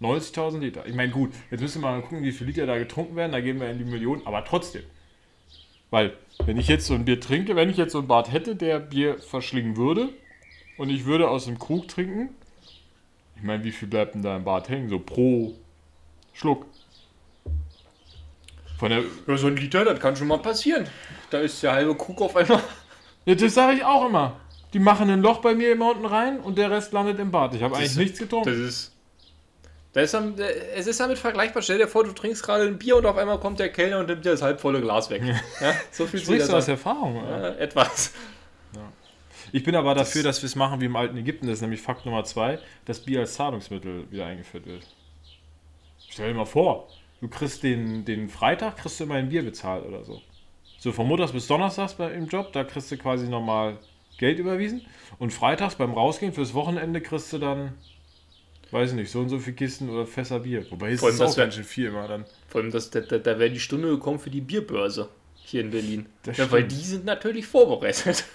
[0.00, 0.86] 90.000 Liter.
[0.86, 3.32] Ich meine, gut, jetzt müssen wir mal gucken, wie viele Liter da getrunken werden.
[3.32, 4.82] Da gehen wir in die Millionen, aber trotzdem.
[5.90, 8.56] Weil, wenn ich jetzt so ein Bier trinke, wenn ich jetzt so ein Bad hätte,
[8.56, 10.08] der Bier verschlingen würde
[10.78, 12.30] und ich würde aus dem Krug trinken,
[13.36, 14.88] ich meine, wie viel bleibt denn da im Bad hängen?
[14.88, 15.54] So pro
[16.32, 16.66] Schluck.
[18.78, 19.02] Von der.
[19.26, 20.86] Ja, so ein Liter, das kann schon mal passieren.
[21.30, 22.60] Da ist der halbe Krug auf einmal.
[23.26, 24.40] Ja, das sage ich auch immer.
[24.72, 27.54] Die machen ein Loch bei mir immer unten rein und der Rest landet im Bad.
[27.54, 28.48] Ich habe eigentlich ist- nichts getrunken.
[28.48, 28.89] Das ist.
[29.92, 30.34] Das ist am-
[30.76, 31.62] es ist damit vergleichbar.
[31.62, 34.06] Stell dir vor, du trinkst gerade ein Bier und auf einmal kommt der Kellner und
[34.08, 35.22] nimmt dir das halbvolle Glas weg.
[35.60, 37.22] Ja, so viel Sprichst du aus Erfahrung?
[37.22, 37.54] oder?
[37.54, 38.12] ja, Etwas.
[39.52, 41.46] Ich bin aber dafür, dass wir es machen wie im alten Ägypten.
[41.48, 44.86] Das ist nämlich Fakt Nummer zwei, dass Bier als Zahlungsmittel wieder eingeführt wird.
[46.08, 46.88] Stell dir mal vor,
[47.20, 50.20] du kriegst den, den Freitag, kriegst du immer ein Bier bezahlt oder so.
[50.78, 53.78] So von Montags bis Donnerstags bei, im Job, da kriegst du quasi nochmal
[54.18, 54.82] Geld überwiesen.
[55.18, 57.74] Und freitags beim Rausgehen fürs Wochenende kriegst du dann,
[58.72, 60.64] weiß ich nicht, so und so viele Kisten oder Fässer Bier.
[60.70, 62.24] Wobei ist Vor allem, das wär- ganz schön viel immer dann.
[62.48, 65.70] Vor allem, das, da, da, da wäre die Stunde gekommen für die Bierbörse hier in
[65.70, 66.06] Berlin.
[66.22, 68.24] Das Ja, weil die sind natürlich vorbereitet.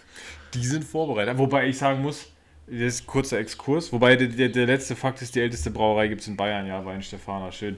[0.54, 1.38] Die sind vorbereitet.
[1.38, 2.28] Wobei ich sagen muss,
[2.68, 3.92] das ist ein kurzer Exkurs.
[3.92, 6.66] Wobei der, der, der letzte Fakt ist, die älteste Brauerei gibt es in Bayern.
[6.66, 7.76] Ja, Weinstefaner, schön.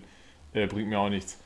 [0.54, 1.40] Äh, bringt mir auch nichts.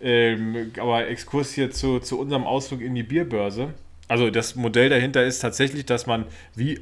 [0.00, 3.74] Ähm, aber Exkurs hier zu, zu unserem Ausflug in die Bierbörse.
[4.08, 6.80] Also das Modell dahinter ist tatsächlich, dass man wie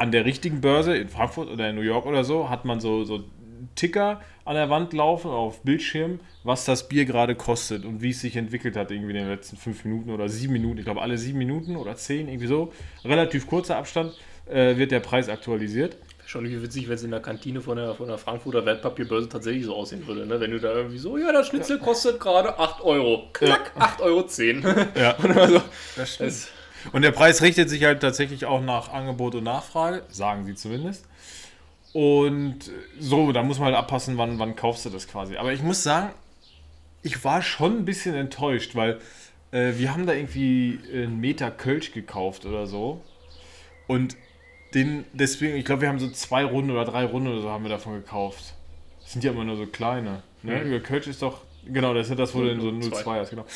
[0.00, 3.04] an der richtigen Börse in Frankfurt oder in New York oder so, hat man so,
[3.04, 3.22] so
[3.74, 8.20] Ticker an der Wand laufen, auf Bildschirm, was das Bier gerade kostet und wie es
[8.22, 10.78] sich entwickelt hat, irgendwie in den letzten fünf Minuten oder sieben Minuten.
[10.78, 12.72] Ich glaube, alle sieben Minuten oder zehn, irgendwie so.
[13.04, 15.98] Relativ kurzer Abstand äh, wird der Preis aktualisiert.
[16.24, 19.66] Schon wie witzig, wenn es in der Kantine von der, von der Frankfurter Wertpapierbörse tatsächlich
[19.66, 20.24] so aussehen würde.
[20.24, 20.40] Ne?
[20.40, 23.28] Wenn du da irgendwie so, ja, das Schnitzel kostet gerade 8 Euro.
[23.34, 24.26] Klack, 8,10 Euro.
[24.26, 24.64] 10.
[24.98, 25.60] Ja, Und also,
[25.96, 26.48] das das,
[26.92, 31.06] Und der Preis richtet sich halt tatsächlich auch nach Angebot und Nachfrage, sagen sie zumindest.
[31.92, 35.36] Und so, da muss man halt abpassen, wann, wann kaufst du das quasi.
[35.36, 36.10] Aber ich muss sagen,
[37.02, 39.00] ich war schon ein bisschen enttäuscht, weil
[39.52, 43.00] äh, wir haben da irgendwie einen Meter Kölsch gekauft oder so.
[43.86, 44.16] Und
[44.74, 47.64] den, deswegen, ich glaube, wir haben so zwei Runden oder drei Runden oder so haben
[47.64, 48.54] wir davon gekauft.
[49.02, 50.22] Das sind ja immer nur so kleine.
[50.42, 50.64] Ne?
[50.64, 50.82] Mhm.
[50.84, 53.46] Kölsch ist doch, genau, das ist ja das, wo du so 0,2 0,2 hast, genau.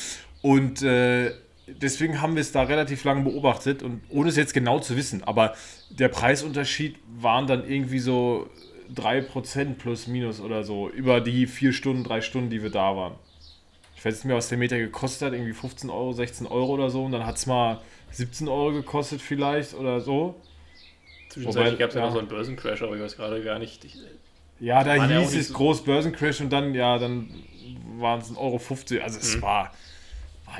[0.41, 1.31] Und äh,
[1.67, 5.23] deswegen haben wir es da relativ lange beobachtet und ohne es jetzt genau zu wissen,
[5.23, 5.55] aber
[5.89, 8.49] der Preisunterschied waren dann irgendwie so
[8.93, 13.15] 3% plus minus oder so über die vier Stunden, drei Stunden, die wir da waren.
[13.95, 16.89] Ich weiß nicht mehr, was der Meter gekostet hat, irgendwie 15 Euro, 16 Euro oder
[16.91, 20.35] so und dann hat es mal 17 Euro gekostet vielleicht oder so.
[21.29, 23.83] zwischenzeitlich gab es ja noch so einen Börsencrash, aber ich weiß gerade gar nicht.
[23.83, 23.97] Ich,
[24.59, 27.29] Ja, da hieß es so- groß Börsencrash und dann, ja, dann
[27.97, 28.37] waren es 1,50
[28.97, 29.03] Euro.
[29.03, 29.71] Also es war, war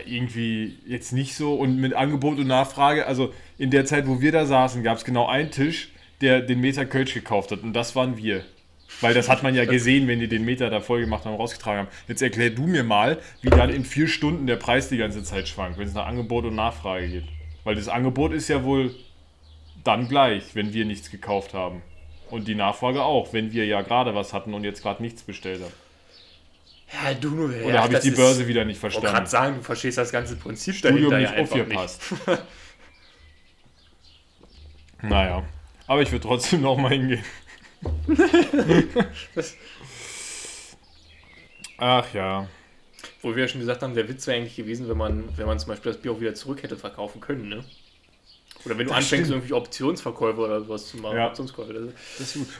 [0.05, 1.55] irgendwie jetzt nicht so.
[1.55, 5.05] Und mit Angebot und Nachfrage, also in der Zeit, wo wir da saßen, gab es
[5.05, 5.89] genau einen Tisch,
[6.21, 7.61] der den Meter Kölsch gekauft hat.
[7.61, 8.43] Und das waren wir.
[9.01, 11.81] Weil das hat man ja gesehen, wenn die den Meter da voll gemacht haben, rausgetragen
[11.81, 11.95] haben.
[12.07, 15.47] Jetzt erklär du mir mal, wie dann in vier Stunden der Preis die ganze Zeit
[15.47, 17.25] schwankt, wenn es nach Angebot und Nachfrage geht.
[17.63, 18.95] Weil das Angebot ist ja wohl
[19.83, 21.81] dann gleich, wenn wir nichts gekauft haben.
[22.29, 25.61] Und die Nachfrage auch, wenn wir ja gerade was hatten und jetzt gerade nichts bestellt
[25.61, 25.73] haben.
[27.03, 27.49] Ja, du nur.
[27.63, 29.29] Oder habe ich die Börse wieder nicht Ich wollte gerade verstanden?
[29.29, 31.77] sagen, du verstehst das ganze Prinzip Studium dahinter nicht ja nicht.
[31.77, 32.01] aufgepasst.
[35.01, 35.43] naja,
[35.87, 37.23] aber ich würde trotzdem noch mal hingehen.
[41.77, 42.47] Ach ja.
[43.21, 45.59] Wo wir ja schon gesagt haben, der Witz wäre eigentlich gewesen, wenn man, wenn man
[45.59, 47.63] zum Beispiel das Bier auch wieder zurück hätte verkaufen können, ne?
[48.65, 49.29] Oder wenn du Das anfängst, stimmt.
[49.43, 51.17] irgendwie Optionsverkäufe oder sowas zu machen.
[51.17, 51.27] Ja.
[51.27, 51.93] Optionskäufe.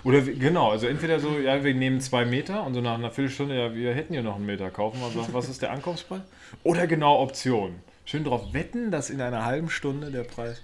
[0.03, 3.57] Oder genau, also entweder so, ja, wir nehmen zwei Meter und so nach einer Viertelstunde,
[3.57, 6.21] ja, wir hätten ja noch einen Meter, kaufen wir, so, was ist der Ankaufspreis?
[6.63, 7.79] Oder genau Option.
[8.05, 10.61] Schön drauf wetten, dass in einer halben Stunde der Preis.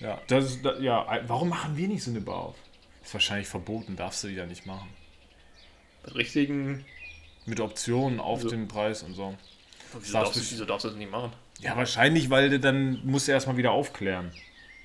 [0.00, 2.56] Ja, das ist, ja, warum machen wir nicht so eine Bar auf?
[3.04, 4.88] Ist wahrscheinlich verboten, darfst du wieder nicht machen.
[6.04, 6.84] mit richtigen.
[7.46, 9.34] Mit Optionen auf Also- den Preis und so.
[10.00, 11.32] Wieso Darfst du- wieso darfst du das nicht machen?
[11.60, 14.32] Ja, wahrscheinlich, weil du dann musst du erstmal wieder aufklären.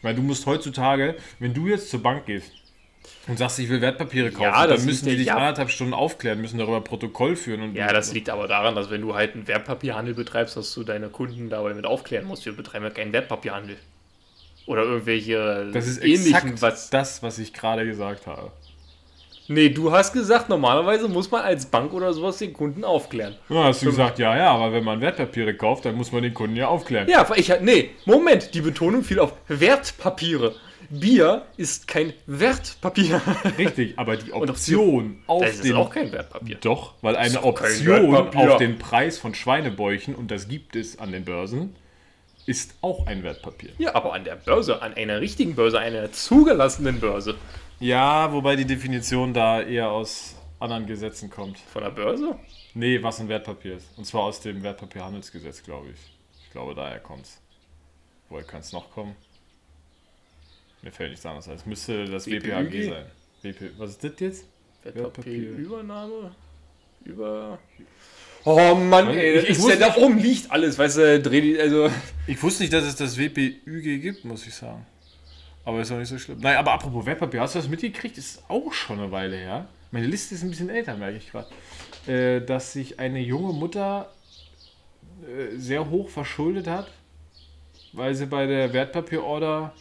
[0.02, 2.52] Weil du musst heutzutage, wenn du jetzt zur Bank gehst
[3.28, 5.36] und sagst, ich will Wertpapiere kaufen, Ja, dann müssen die dich ja.
[5.36, 7.62] anderthalb Stunden aufklären, müssen darüber Protokoll führen.
[7.62, 10.84] Und Ja, das liegt aber daran, dass wenn du halt einen Wertpapierhandel betreibst, dass du
[10.84, 12.46] deine Kunden dabei mit aufklären musst.
[12.46, 13.78] Wir betreiben ja keinen Wertpapierhandel.
[14.66, 16.90] Oder irgendwelche Das ist ähnlichen, exakt was.
[16.92, 18.52] das, was ich gerade gesagt habe.
[19.52, 23.36] Nee, du hast gesagt, normalerweise muss man als Bank oder sowas den Kunden aufklären.
[23.50, 26.36] Ja, hast du gesagt, ja, ja, aber wenn man Wertpapiere kauft, dann muss man den
[26.36, 27.10] Kunden ja aufklären.
[27.10, 30.54] Ja, ich nee, Moment, die Betonung fiel auf Wertpapiere.
[30.92, 33.22] Bier ist kein Wertpapier.
[33.58, 35.76] Richtig, aber die Option auf Das ist den...
[35.76, 36.58] auch kein Wertpapier.
[36.62, 41.26] Doch, weil eine Option auf den Preis von Schweinebäuchen, und das gibt es an den
[41.26, 41.76] Börsen,
[42.46, 43.72] ist auch ein Wertpapier.
[43.80, 47.36] Ja, aber an der Börse, an einer richtigen Börse, einer zugelassenen Börse.
[47.80, 51.58] Ja, wobei die Definition da eher aus anderen Gesetzen kommt.
[51.60, 52.38] Von der Börse?
[52.74, 53.88] Nee, was ein Wertpapier ist.
[53.98, 56.00] Und zwar aus dem Wertpapierhandelsgesetz, glaube ich.
[56.44, 57.40] Ich glaube, daher kommt's.
[58.30, 59.16] Woher kann es noch kommen?
[60.82, 61.56] Mir fällt nichts anderes ein.
[61.56, 63.06] Es müsste das WPAG sein.
[63.42, 64.46] WP, was ist das jetzt?
[64.84, 66.36] Wertpapierübernahme?
[67.06, 67.60] Über.
[68.46, 71.90] Oh Mann, ey, Ich- ich ja, da oben liegt alles, weißt du, dreh die, also.
[72.28, 74.86] Ich wusste nicht, dass es das WPÜG gibt, muss ich sagen.
[75.66, 76.40] Aber ist auch nicht so schlimm.
[76.40, 78.18] Nein, aber apropos Wertpapier, hast du das mitgekriegt?
[78.18, 79.68] Ist auch schon eine Weile her.
[79.92, 81.50] Meine Liste ist ein bisschen älter, merke ich gerade.
[82.08, 84.10] Äh, dass sich eine junge Mutter
[85.24, 86.88] äh, sehr hoch verschuldet hat,
[87.94, 89.74] weil sie bei der Wertpapierorder,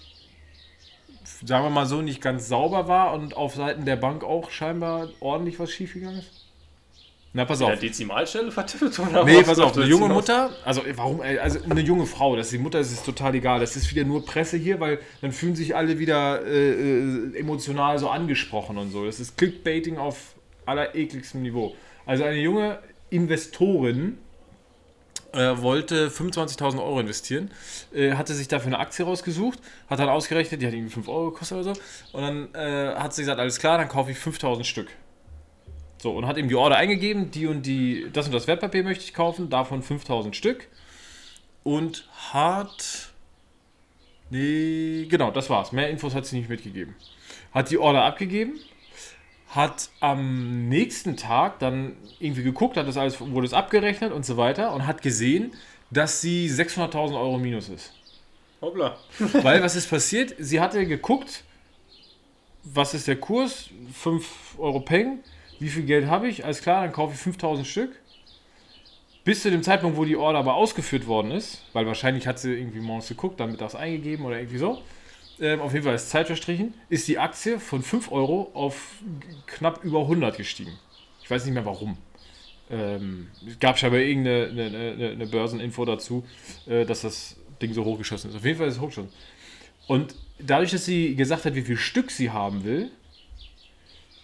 [1.45, 5.09] sagen wir mal so, nicht ganz sauber war und auf Seiten der Bank auch scheinbar
[5.21, 6.38] ordentlich was schiefgegangen ist.
[7.33, 7.69] Na, pass auf.
[7.69, 10.09] Der Dezimalstelle vertippt oder Nee, pass auf, eine junge?
[10.09, 13.61] Mutter, also warum, ey, also eine junge Frau, dass die Mutter ist, ist total egal.
[13.61, 17.99] Das ist wieder nur Presse hier, weil dann fühlen sich alle wieder äh, äh, emotional
[17.99, 19.05] so angesprochen und so.
[19.05, 21.75] Das ist Clickbaiting auf allerekligstem Niveau.
[22.07, 22.79] Also eine junge
[23.11, 24.19] Investorin
[25.33, 27.51] äh, wollte 25.000 Euro investieren,
[27.93, 31.31] äh, hatte sich dafür eine Aktie rausgesucht, hat dann ausgerechnet, die hat irgendwie 5 Euro
[31.31, 31.81] gekostet oder so.
[32.13, 34.89] Und dann äh, hat sie gesagt, alles klar, dann kaufe ich 5.000 Stück.
[35.99, 39.05] So, und hat ihm die Order eingegeben, die und die, das und das Wertpapier möchte
[39.05, 40.69] ich kaufen, davon 5000 Stück.
[41.65, 43.11] Und hat.
[44.31, 45.73] Nee, genau, das war's.
[45.73, 46.95] Mehr Infos hat sie nicht mitgegeben.
[47.53, 48.61] Hat die Order abgegeben,
[49.49, 54.37] hat am nächsten Tag dann irgendwie geguckt, hat das alles, wurde es abgerechnet und so
[54.37, 55.53] weiter und hat gesehen,
[55.91, 57.95] dass sie 600.000 Euro minus ist.
[58.61, 58.99] Hoppla.
[59.19, 60.35] Weil was ist passiert?
[60.39, 61.45] Sie hatte geguckt,
[62.65, 63.71] was ist der Kurs?
[63.95, 65.21] 5 Euro Peng.
[65.61, 66.45] Wie viel Geld habe ich?
[66.45, 68.01] Alles klar, dann kaufe ich 5000 Stück.
[69.25, 72.55] Bis zu dem Zeitpunkt, wo die Order aber ausgeführt worden ist, weil wahrscheinlich hat sie
[72.55, 74.81] irgendwie morgens geguckt, dann mittags eingegeben oder irgendwie so.
[75.41, 79.03] Ähm, auf jeden Fall ist Zeit verstrichen, ist die Aktie von 5 Euro auf
[79.47, 80.73] knapp über 100 gestiegen.
[81.23, 81.99] Ich weiß nicht mehr warum.
[82.71, 86.25] Ähm, es gab scheinbar irgendeine eine, eine, eine Börseninfo dazu,
[86.67, 88.37] äh, dass das Ding so hochgeschossen ist.
[88.37, 89.13] Auf jeden Fall ist es hochgeschossen.
[89.87, 92.91] Und dadurch, dass sie gesagt hat, wie viel Stück sie haben will,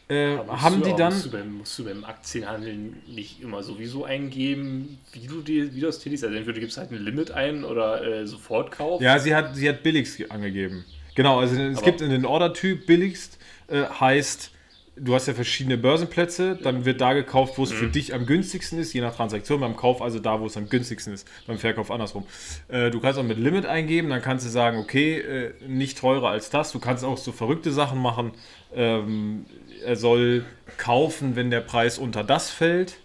[0.09, 1.12] äh, haben du die auch- dann.
[1.14, 5.81] Musst du, beim, musst du beim Aktienhandel nicht immer sowieso eingeben, wie du, die, wie
[5.81, 6.25] du das tätigst?
[6.25, 9.01] Also entweder du gibst halt ein Limit ein oder äh, Sofortkauf.
[9.01, 10.85] Ja, sie hat, sie hat billigst ge- angegeben.
[11.14, 13.38] Genau, also es Aber- gibt in den Ordertyp billigst
[13.69, 14.51] äh, heißt,
[14.96, 17.76] du hast ja verschiedene Börsenplätze, dann wird da gekauft, wo es Mhm.
[17.76, 19.61] für dich am günstigsten ist, je nach Transaktion.
[19.61, 22.24] Beim Kauf also da, wo es am günstigsten ist, beim Verkauf andersrum.
[22.68, 26.28] Äh, du kannst auch mit Limit eingeben, dann kannst du sagen, okay, äh, nicht teurer
[26.30, 26.70] als das.
[26.72, 28.33] Du kannst auch so verrückte Sachen machen.
[28.74, 29.46] Ähm,
[29.85, 30.44] er soll
[30.76, 32.96] kaufen, wenn der Preis unter das fällt.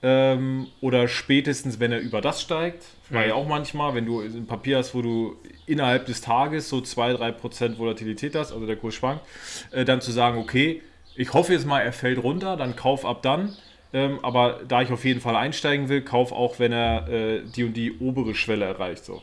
[0.00, 2.84] Ähm, oder spätestens, wenn er über das steigt.
[3.10, 6.78] War ja auch manchmal, wenn du ein Papier hast, wo du innerhalb des Tages so
[6.78, 9.24] 2-3% Volatilität hast, also der Kurs schwankt,
[9.72, 10.82] äh, dann zu sagen, okay,
[11.18, 13.56] ich hoffe jetzt mal, er fällt runter, dann kauf ab dann.
[13.92, 17.64] Ähm, aber da ich auf jeden Fall einsteigen will, kauf auch, wenn er äh, die
[17.64, 19.22] und die obere Schwelle erreicht, so.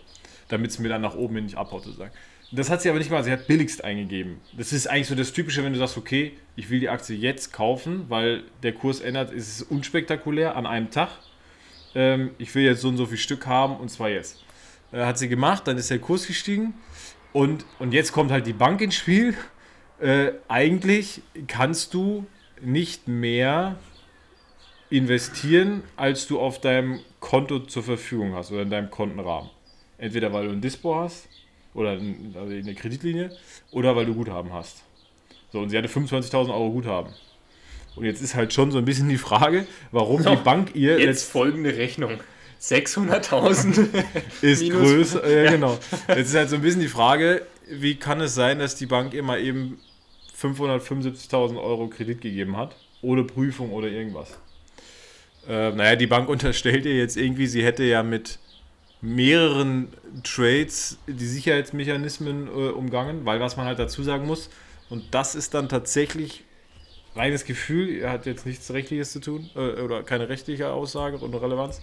[0.50, 2.12] Damit es mir dann nach oben hin nicht abhaut, sozusagen.
[2.52, 4.42] Das hat sie aber nicht mal, sie hat billigst eingegeben.
[4.58, 7.54] Das ist eigentlich so das Typische, wenn du sagst, okay, ich will die Aktie jetzt
[7.54, 11.10] kaufen, weil der Kurs ändert, ist es unspektakulär an einem Tag.
[11.96, 14.44] Ähm, ich will jetzt so und so viel Stück haben und zwar jetzt.
[14.92, 16.74] Äh, hat sie gemacht, dann ist der Kurs gestiegen
[17.32, 19.34] und, und jetzt kommt halt die Bank ins Spiel.
[20.06, 22.28] Äh, eigentlich kannst du
[22.62, 23.76] nicht mehr
[24.92, 29.50] investieren, als du auf deinem Konto zur Verfügung hast oder in deinem Kontenrahmen.
[29.98, 31.28] Entweder weil du ein Dispo hast
[31.74, 32.00] oder
[32.36, 33.36] also eine Kreditlinie
[33.72, 34.84] oder weil du Guthaben hast.
[35.52, 37.12] So, und sie hatte 25.000 Euro Guthaben.
[37.96, 41.00] Und jetzt ist halt schon so ein bisschen die Frage, warum So, die Bank ihr
[41.00, 42.20] Jetzt folgende Rechnung.
[42.62, 43.88] 600.000.
[44.44, 45.28] ist größer.
[45.28, 45.80] Ja, genau.
[46.10, 49.16] Jetzt ist halt so ein bisschen die Frage, wie kann es sein, dass die Bank
[49.16, 49.80] ihr mal eben
[50.54, 54.40] 575.000 Euro Kredit gegeben hat, ohne Prüfung oder irgendwas.
[55.48, 58.40] Äh, naja, die Bank unterstellt ihr jetzt irgendwie, sie hätte ja mit
[59.02, 59.90] mehreren
[60.24, 64.50] Trades die Sicherheitsmechanismen äh, umgangen, weil was man halt dazu sagen muss,
[64.90, 66.44] und das ist dann tatsächlich
[67.16, 71.34] reines Gefühl, er hat jetzt nichts Rechtliches zu tun äh, oder keine rechtliche Aussage und
[71.34, 71.82] Relevanz.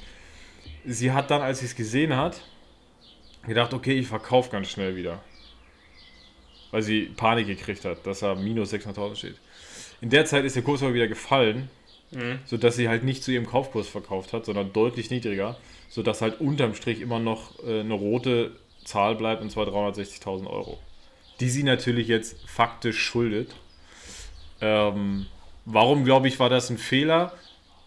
[0.85, 2.43] Sie hat dann, als sie es gesehen hat,
[3.47, 5.21] gedacht, okay, ich verkaufe ganz schnell wieder.
[6.73, 9.37] Weil sie Panik gekriegt hat, dass er minus 600.000 steht.
[10.01, 11.71] In der Zeit ist der Kurs aber wieder gefallen,
[12.11, 12.41] Mhm.
[12.45, 15.57] sodass sie halt nicht zu ihrem Kaufkurs verkauft hat, sondern deutlich niedriger,
[15.89, 18.53] sodass halt unterm Strich immer noch äh, eine rote
[18.85, 20.79] Zahl bleibt, und zwar 360.000 Euro.
[21.41, 23.55] Die sie natürlich jetzt faktisch schuldet.
[24.61, 25.27] Ähm,
[25.65, 27.33] warum, glaube ich, war das ein Fehler?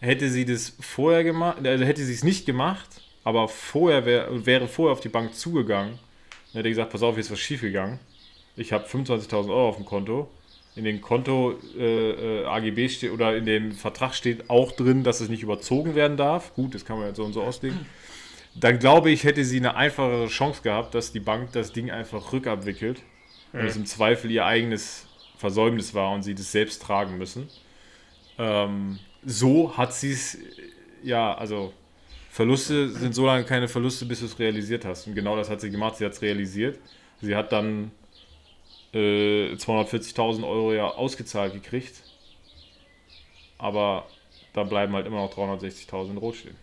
[0.02, 2.88] Hätte sie das vorher gemacht, also hätte sie es nicht gemacht,
[3.24, 6.00] aber vorher wär, wäre vorher auf die Bank zugegangen,
[6.52, 8.00] dann hätte gesagt, pass auf, hier ist was schiefgegangen.
[8.56, 10.30] Ich habe 25.000 Euro auf dem Konto.
[10.76, 15.22] In den Konto äh, äh, AGB steht oder in dem Vertrag steht auch drin, dass
[15.22, 16.54] es nicht überzogen werden darf.
[16.54, 17.86] Gut, das kann man jetzt so und so auslegen.
[18.56, 22.34] Dann glaube ich, hätte sie eine einfachere Chance gehabt, dass die Bank das Ding einfach
[22.34, 23.02] rückabwickelt
[23.52, 27.50] und es im Zweifel ihr eigenes Versäumnis war und sie das selbst tragen müssen.
[28.38, 30.38] Ähm, so hat sie es,
[31.04, 31.74] ja, also
[32.36, 35.08] Verluste sind so lange keine Verluste, bis du es realisiert hast.
[35.08, 35.96] Und genau das hat sie gemacht.
[35.96, 36.80] Sie hat es realisiert.
[37.22, 37.92] Sie hat dann
[38.96, 42.02] äh, 240.000 Euro ja ausgezahlt gekriegt.
[43.58, 44.08] Aber
[44.54, 46.56] da bleiben halt immer noch 360.000 in Rot stehen.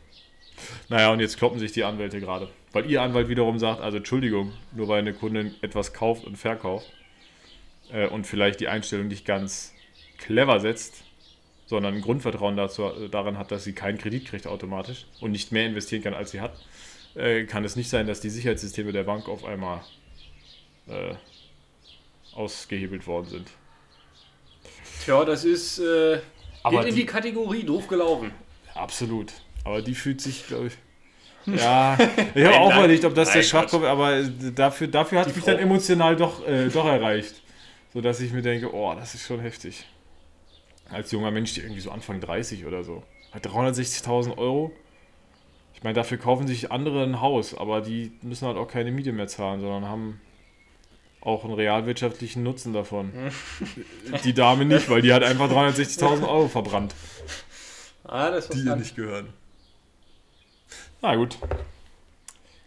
[0.88, 2.48] Naja, und jetzt kloppen sich die Anwälte gerade.
[2.72, 6.90] Weil ihr Anwalt wiederum sagt, also Entschuldigung, nur weil eine Kundin etwas kauft und verkauft
[7.90, 9.74] äh, und vielleicht die Einstellung nicht ganz
[10.18, 11.04] clever setzt,
[11.66, 15.52] sondern ein Grundvertrauen dazu, äh, daran hat, dass sie keinen Kredit kriegt automatisch und nicht
[15.52, 16.54] mehr investieren kann, als sie hat,
[17.14, 19.82] äh, kann es nicht sein, dass die Sicherheitssysteme der Bank auf einmal
[20.86, 21.14] äh,
[22.34, 23.48] ausgehebelt worden sind.
[25.04, 25.78] Tja, das ist.
[25.78, 26.20] Äh,
[26.62, 28.32] Aber geht in die- die Kategorie doof gelaufen.
[28.74, 29.32] Absolut.
[29.64, 30.74] Aber die fühlt sich, glaube ich.
[31.46, 31.98] Ja,
[32.34, 32.78] ich habe auch nein.
[32.78, 35.50] überlegt, ob das der Nein, Schwachkopf aber dafür, dafür hat Die mich Frau.
[35.50, 37.42] dann emotional doch, äh, doch erreicht.
[37.92, 39.84] Sodass ich mir denke, oh, das ist schon heftig.
[40.88, 43.02] Als junger Mensch, die irgendwie so Anfang 30 oder so.
[43.32, 44.72] Hat 360.000 Euro.
[45.74, 49.10] Ich meine, dafür kaufen sich andere ein Haus, aber die müssen halt auch keine Miete
[49.12, 50.20] mehr zahlen, sondern haben
[51.22, 53.12] auch einen realwirtschaftlichen Nutzen davon.
[54.24, 56.94] die Dame nicht, weil die hat einfach 360.000 Euro verbrannt
[58.04, 59.32] Ah, das die ihr nicht gehören.
[61.00, 61.38] Na gut.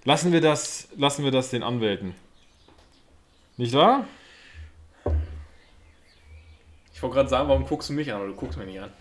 [0.05, 2.15] Lassen wir das, lassen wir das den Anwälten.
[3.57, 4.07] Nicht wahr?
[6.93, 8.17] Ich wollte gerade sagen, warum guckst du mich an?
[8.17, 8.91] Aber du guckst mich nicht an.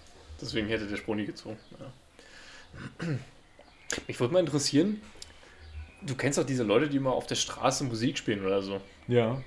[0.40, 1.56] Deswegen hätte der Sprung nie gezogen.
[1.78, 3.06] Ja.
[4.08, 5.00] Mich würde mal interessieren,
[6.02, 8.80] du kennst doch diese Leute, die immer auf der Straße Musik spielen oder so.
[9.08, 9.42] Ja.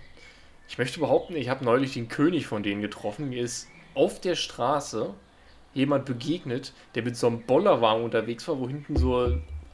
[0.70, 3.30] Ich möchte behaupten, ich habe neulich den König von denen getroffen.
[3.30, 5.14] Mir ist auf der Straße
[5.74, 9.16] jemand begegnet, der mit so einem Bollerwagen unterwegs war, wo hinten so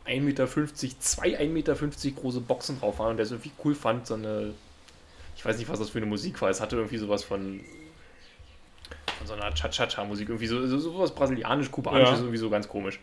[0.06, 4.06] 1,50 Meter, zwei 1,50 Meter große Boxen drauf waren und der es irgendwie cool fand,
[4.08, 4.54] so eine,
[5.36, 7.62] ich weiß nicht, was das für eine Musik war, es hatte irgendwie sowas von,
[9.18, 12.18] von so einer Cha-Cha-Cha-Musik, irgendwie so, so sowas brasilianisch-kubanisches, Ja.
[12.20, 13.00] irgendwie so ganz komisch.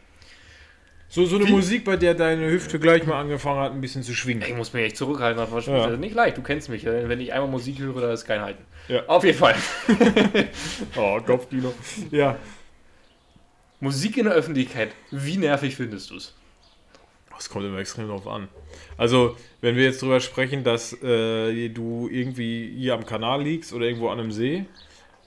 [1.12, 4.04] So, so eine Wie- Musik, bei der deine Hüfte gleich mal angefangen hat, ein bisschen
[4.04, 4.56] zu Ich schwingen.
[4.56, 5.82] muss mich echt zurückhalten, schon Ja.
[5.86, 8.40] das ist nicht leicht, du kennst mich, wenn ich einmal Musik höre, da ist kein
[8.40, 8.64] Halten.
[8.86, 9.04] Ja.
[9.08, 9.56] Auf jeden Fall.
[10.96, 11.74] Oh, Kopfkino.
[12.12, 12.36] Ja.
[13.80, 16.34] Musik in der Öffentlichkeit, wie nervig findest du es?
[17.34, 18.48] Das kommt immer extrem drauf an.
[18.98, 23.86] Also, wenn wir jetzt drüber sprechen, dass äh, du irgendwie hier am Kanal liegst oder
[23.86, 24.64] irgendwo an einem See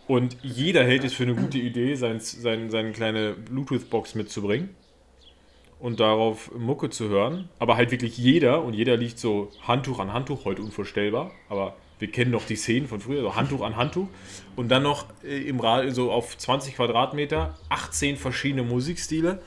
[0.07, 4.69] und jeder hält es für eine gute Idee, sein, sein, seine kleine Bluetooth-Box mitzubringen
[5.83, 10.13] und darauf Mucke zu hören, aber halt wirklich jeder und jeder liegt so Handtuch an
[10.13, 14.07] Handtuch, heute unvorstellbar, aber wir kennen noch die Szenen von früher, so Handtuch an Handtuch
[14.55, 19.41] und dann noch äh, im Rad so auf 20 Quadratmeter 18 verschiedene Musikstile.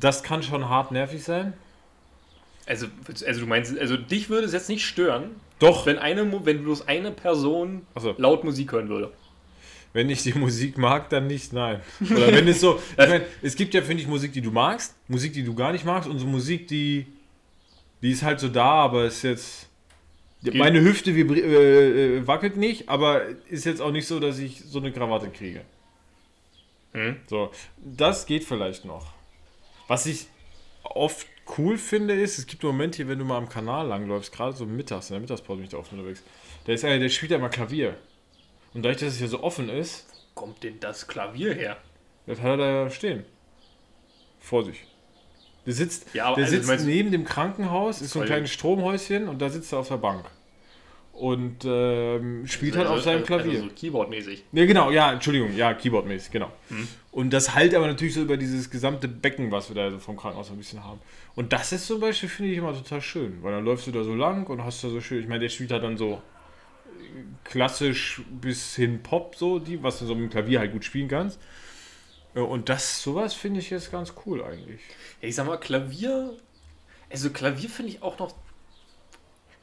[0.00, 1.52] Das kann schon hart nervig sein.
[2.64, 2.86] Also,
[3.26, 6.88] also du meinst, also dich würde es jetzt nicht stören, Doch, wenn eine, wenn bloß
[6.88, 8.14] eine Person so.
[8.16, 9.12] laut Musik hören würde.
[9.96, 11.80] Wenn ich die Musik mag, dann nicht, nein.
[12.02, 14.94] Oder wenn es so, ich meine, es gibt ja, finde ich, Musik, die du magst,
[15.08, 17.06] Musik, die du gar nicht magst und so Musik, die,
[18.02, 19.70] die ist halt so da, aber ist jetzt,
[20.42, 24.80] meine Hüfte äh, äh, wackelt nicht, aber ist jetzt auch nicht so, dass ich so
[24.80, 25.62] eine Krawatte kriege.
[26.92, 27.16] Hm?
[27.26, 29.14] So, das geht vielleicht noch.
[29.88, 30.26] Was ich
[30.82, 31.26] oft
[31.56, 34.66] cool finde, ist, es gibt Momente hier, wenn du mal am Kanal langläufst, gerade so
[34.66, 36.22] mittags, in der Mittagspause bin ich da oft unterwegs.
[36.66, 37.96] Der ist einer, der spielt ja immer Klavier.
[38.76, 40.04] Und dadurch, dass es hier so offen ist,
[40.34, 41.78] Kommt denn das Klavier her?
[42.26, 43.24] das hat er da stehen.
[44.38, 44.84] Vor sich.
[45.64, 49.40] Der sitzt, Ja, der also, sitzt neben dem Krankenhaus, ist so ein kleines Stromhäuschen und
[49.40, 50.26] da sitzt er auf der Bank.
[51.14, 53.52] Und ähm, spielt halt auf seinem Klavier.
[53.52, 54.44] Also so Keyboardmäßig.
[54.52, 56.52] Ne, genau, ja, Entschuldigung, ja, Keyboardmäßig, genau.
[56.68, 56.86] Hm.
[57.12, 60.18] Und das halt aber natürlich so über dieses gesamte Becken, was wir da so vom
[60.18, 61.00] Krankenhaus so ein bisschen haben.
[61.34, 64.04] Und das ist zum Beispiel, finde ich immer total schön, weil dann läufst du da
[64.04, 66.20] so lang und hast da so schön, ich meine, der spielt halt dann so
[67.44, 71.08] klassisch bis hin Pop, so, die, was du so mit dem Klavier halt gut spielen
[71.08, 71.38] kannst.
[72.34, 74.80] Äh, Und das, sowas finde ich jetzt ganz cool eigentlich.
[75.20, 76.34] Ja, ich sag mal, Klavier.
[77.10, 78.34] Also Klavier finde ich auch noch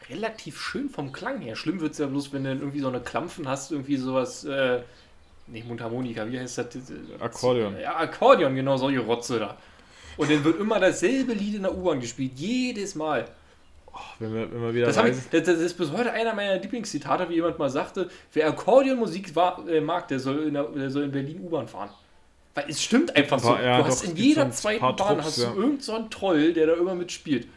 [0.09, 1.55] relativ schön vom Klang her.
[1.55, 4.43] Schlimm wird es ja bloß, wenn du dann irgendwie so eine Klampfen hast, irgendwie sowas,
[4.43, 4.81] äh,
[5.47, 6.67] nicht Mundharmonika, wie heißt das?
[7.19, 7.79] Akkordeon.
[7.79, 9.57] Ja, Akkordeon, genau, solche Rotze da.
[10.17, 13.25] Und dann wird immer dasselbe Lied in der U-Bahn gespielt, jedes Mal.
[14.19, 17.29] Wenn wir, wenn wir wieder Das, ich, das, das ist bis heute einer meiner Lieblingszitate,
[17.29, 21.03] wie jemand mal sagte, wer Akkordeonmusik wa- äh, mag, der soll, in der, der soll
[21.03, 21.89] in Berlin U-Bahn fahren.
[22.55, 23.55] Weil es stimmt einfach so.
[23.55, 25.49] ja, du hast doch, in jeder zweiten Bahn Trupps, hast ja.
[25.49, 27.47] du irgendeinen so Troll, der da immer mitspielt.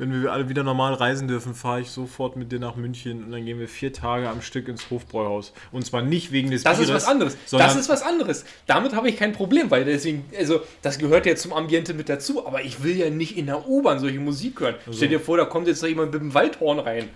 [0.00, 3.32] Wenn wir alle wieder normal reisen dürfen, fahre ich sofort mit dir nach München und
[3.32, 5.52] dann gehen wir vier Tage am Stück ins Hofbräuhaus.
[5.72, 7.36] Und zwar nicht wegen des Das ist Bieres, was anderes.
[7.50, 8.46] Das ist was anderes.
[8.66, 12.46] Damit habe ich kein Problem, weil deswegen, also das gehört ja zum Ambiente mit dazu,
[12.46, 14.76] aber ich will ja nicht in der U-Bahn solche Musik hören.
[14.90, 17.10] Stell dir vor, da kommt jetzt noch jemand mit dem Waldhorn rein.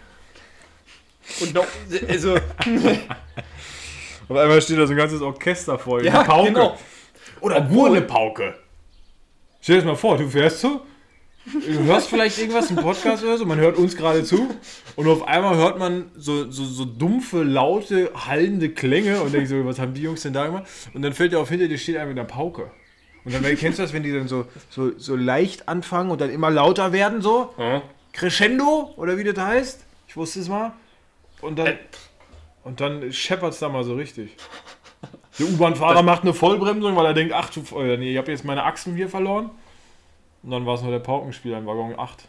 [1.40, 1.66] Und noch,
[2.06, 2.34] also,
[4.28, 6.52] auf einmal steht da so ein ganzes Orchester vor ja, eine Pauke.
[6.52, 6.78] genau.
[7.40, 8.56] Oder nur eine Pauke.
[9.62, 10.82] Stell dir das mal vor, du fährst so,
[11.52, 14.48] du hörst vielleicht irgendwas im Podcast oder so, man hört uns gerade zu
[14.96, 19.64] und auf einmal hört man so, so, so dumpfe, laute, hallende Klänge und denkt so,
[19.64, 20.64] was haben die Jungs denn da gemacht?
[20.94, 22.70] Und dann fällt dir auf, hinter dir steht einer mit einer Pauke.
[23.24, 26.30] Und dann kennst du das, wenn die dann so, so, so leicht anfangen und dann
[26.30, 27.54] immer lauter werden, so?
[27.58, 27.82] Ja.
[28.12, 29.84] Crescendo oder wie das heißt.
[30.08, 30.72] Ich wusste es mal.
[31.40, 31.76] Und dann, Äh.
[32.64, 34.36] und dann scheppert es da mal so richtig.
[35.38, 38.44] Der U-Bahn-Fahrer macht eine Vollbremsung, weil er denkt, ach du, äh, nee, ich habe jetzt
[38.44, 39.50] meine Achsen hier verloren.
[40.44, 42.28] Und dann war es nur der Paukenspieler in Waggon 8.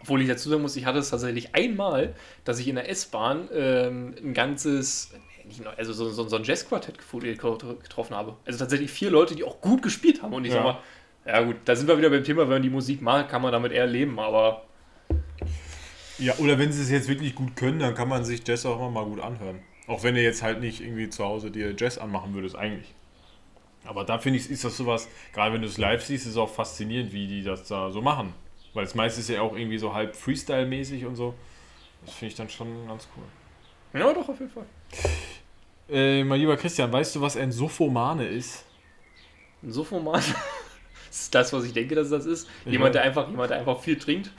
[0.00, 3.50] Obwohl ich dazu sagen muss, ich hatte es tatsächlich einmal, dass ich in der S-Bahn
[3.52, 5.12] ähm, ein ganzes,
[5.44, 8.36] nicht nur, also so, so, so ein Jazzquartett getroffen habe.
[8.46, 10.32] Also tatsächlich vier Leute, die auch gut gespielt haben.
[10.32, 10.62] Und ich Ja.
[10.62, 10.78] sag mal,
[11.26, 13.52] ja gut, da sind wir wieder beim Thema, wenn man die Musik mag, kann man
[13.52, 14.64] damit eher leben, aber
[16.18, 18.76] Ja, oder wenn sie es jetzt wirklich gut können, dann kann man sich Jazz auch
[18.76, 19.58] immer mal gut anhören.
[19.86, 22.94] Auch wenn du jetzt halt nicht irgendwie zu Hause dir Jazz anmachen würdest, eigentlich.
[23.84, 26.36] Aber da finde ich, ist das sowas, gerade wenn du es live siehst, ist es
[26.36, 28.34] auch faszinierend, wie die das da so machen.
[28.74, 31.34] Weil es meistens ja auch irgendwie so halb Freestyle-mäßig und so.
[32.04, 34.00] Das finde ich dann schon ganz cool.
[34.00, 34.66] ja, doch, auf jeden Fall.
[35.88, 38.64] Äh, mein lieber Christian, weißt du, was ein Sophomane ist?
[39.62, 40.14] Ein Sofoman.
[40.14, 40.34] Das
[41.10, 42.48] ist das, was ich denke, dass das ist.
[42.64, 44.30] Jemand, der einfach, jemand, der einfach viel trinkt.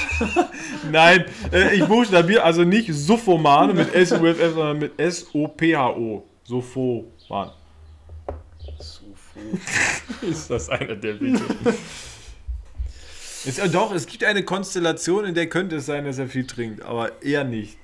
[0.90, 6.24] Nein, äh, ich buchstabiere also nicht Sophomane mit S-U-F-F, sondern mit S-O-P-H-O.
[6.44, 7.52] Sophoman.
[10.22, 11.44] Ist das einer der Witze?
[13.46, 16.46] es, äh, doch, es gibt eine Konstellation, in der könnte es sein, dass er viel
[16.46, 17.78] trinkt, aber eher nicht.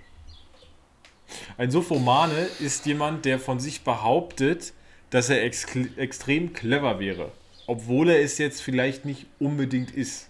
[1.57, 4.73] Ein Sophomane ist jemand, der von sich behauptet,
[5.11, 7.33] dass er ex extrem clever wäre,
[7.67, 10.29] obwohl er es jetzt vielleicht nicht unbedingt ist.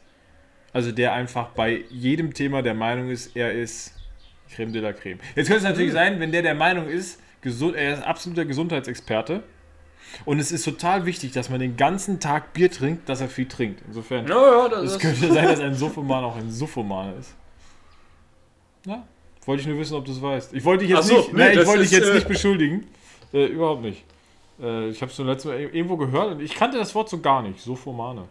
[0.72, 3.94] Also der einfach bei jedem Thema der Meinung ist, er ist
[4.54, 5.18] Creme de la Creme.
[5.34, 9.42] Jetzt könnte es natürlich sein, wenn der der Meinung ist, gesund, er ist absoluter Gesundheitsexperte
[10.24, 13.46] und es ist total wichtig, dass man den ganzen Tag Bier trinkt, dass er viel
[13.46, 13.82] trinkt.
[13.86, 17.34] Insofern, Ja, ja, das, es könnte sein, dass ein Sophoman auch ein Sophoman ist.
[18.84, 19.06] Na,
[19.44, 20.54] wollte ich nur wissen, ob du es weißt.
[20.54, 22.86] Ich wollte dich jetzt so, nicht, nee, nein, ich wollte dich jetzt äh, nicht beschuldigen.
[23.32, 24.04] Äh, überhaupt nicht.
[24.60, 27.18] Äh, ich habe es nur letztes Mal irgendwo gehört und ich kannte das Wort so
[27.18, 27.60] gar nicht.
[27.60, 28.24] Sophomane.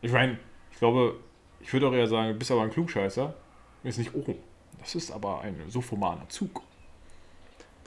[0.00, 0.38] Ich meine,
[0.70, 1.16] ich glaube,
[1.60, 3.34] ich würde auch eher sagen, du bist aber ein Klugscheißer.
[3.82, 4.24] Ist nicht, oh,
[4.78, 6.62] das ist aber ein Sophomaner Zug.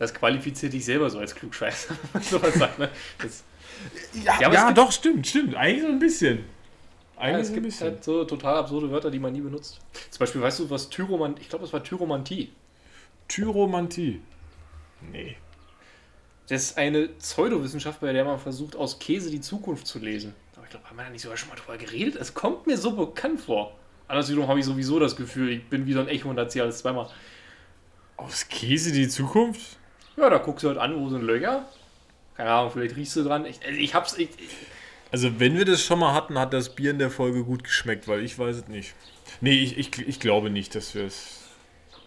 [0.02, 1.94] Das qualifiziert dich selber so als Klugscheißer.
[2.22, 2.90] sowas sagt, ne?
[3.22, 3.44] das,
[4.16, 5.54] Ja, Ja, es gibt- doch, stimmt, stimmt.
[5.54, 6.38] Eigentlich so ein bisschen.
[6.40, 7.88] ja, Eigentlich es so ein gibt bisschen.
[7.92, 9.80] halt so total absurde Wörter, die man nie benutzt.
[10.10, 12.52] Zum Beispiel, weißt du, was Tyromant, ich glaube, das war Tyromantie.
[13.28, 14.22] Tyromantie.
[15.12, 15.38] Nee.
[16.48, 20.34] Das ist eine Pseudowissenschaft, bei der man versucht, aus Käse die Zukunft zu lesen.
[20.56, 22.16] Aber ich glaube, haben wir da nicht sogar schon mal drüber geredet?
[22.16, 23.78] Es kommt mir so bekannt vor.
[24.08, 26.80] Anderswiederum habe ich sowieso das Gefühl, ich bin wie so ein Echo und erzähle alles
[26.80, 27.08] zweimal.
[28.18, 29.78] Aus Käse die Zukunft?
[30.18, 31.66] Ja, da guckst du halt an, wo sind Löcher.
[32.36, 33.46] Keine Ahnung, vielleicht riechst du dran.
[33.46, 34.18] Ich, also ich hab's.
[34.18, 34.50] Ich, ich,
[35.12, 38.08] Also, wenn wir das schon mal hatten, hat das Bier in der Folge gut geschmeckt,
[38.08, 38.94] weil ich weiß es nicht.
[39.42, 41.40] Nee, ich, ich, ich glaube nicht, dass wir es.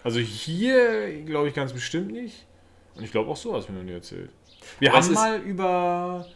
[0.03, 2.45] Also, hier glaube ich ganz bestimmt nicht.
[2.95, 4.31] Und ich glaube auch so, hast du mir noch nie erzählt.
[4.79, 6.27] Wir Aber haben mal über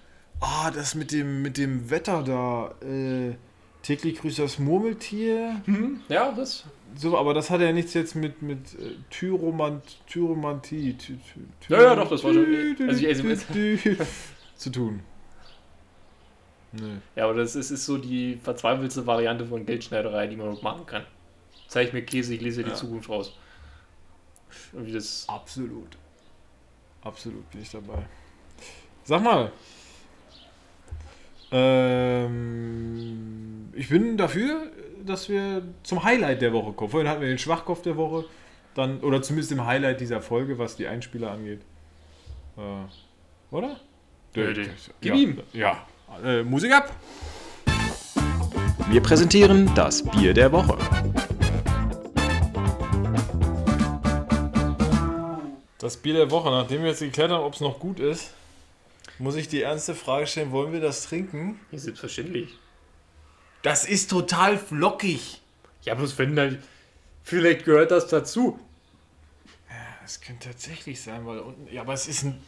[0.40, 2.74] Ah, das mit dem, mit dem Wetter da.
[2.86, 3.34] Äh,
[3.82, 5.62] täglich grüßt das Murmeltier.
[6.08, 6.64] Ja, das.
[6.96, 10.94] So, aber das hat ja nichts jetzt mit, mit äh, Tyromant, Tyromantie.
[10.94, 14.04] Ty, ty, ty, Ja, ja, doch, das war schon- also ich- also-
[14.56, 15.00] zu tun.
[16.72, 16.96] Nee.
[17.16, 21.04] Ja, aber das ist, ist so die verzweifelte Variante von Geldschneiderei, die man machen kann.
[21.66, 22.76] Zeig mir Käse, ich lese die Ja.
[22.76, 23.36] Zukunft raus.
[24.72, 25.24] Irgendwie das.
[25.28, 25.96] Absolut.
[27.02, 28.06] Absolut bin ich dabei.
[29.04, 29.52] Sag mal.
[31.50, 33.18] Ähm,
[33.74, 34.70] ich bin dafür,
[35.04, 36.90] dass wir zum Highlight der Woche kommen.
[36.90, 38.24] Vorhin hatten wir den Schwachkopf der Woche.
[38.74, 41.60] Dann, oder zumindest im Highlight dieser Folge, was die Einspieler angeht.
[42.56, 42.60] Äh,
[43.54, 43.76] oder?
[44.34, 44.70] Ja, den-
[45.00, 45.40] Gib ja, ihm.
[45.52, 45.86] Ja.
[46.24, 46.92] Äh, Musik ab!
[48.90, 50.76] Wir präsentieren das Bier der Woche.
[55.78, 58.32] Das Bier der Woche, nachdem wir jetzt geklärt haben, ob es noch gut ist,
[59.18, 61.60] muss ich die ernste Frage stellen, wollen wir das trinken?
[61.70, 62.56] Ja, selbstverständlich.
[63.62, 65.40] Das ist total flockig.
[65.82, 66.62] Ja, bloß wenn dann.
[67.22, 68.58] Vielleicht gehört das dazu.
[70.02, 71.70] Das könnte tatsächlich sein, weil unten.
[71.70, 72.42] Ja, aber es ist ein.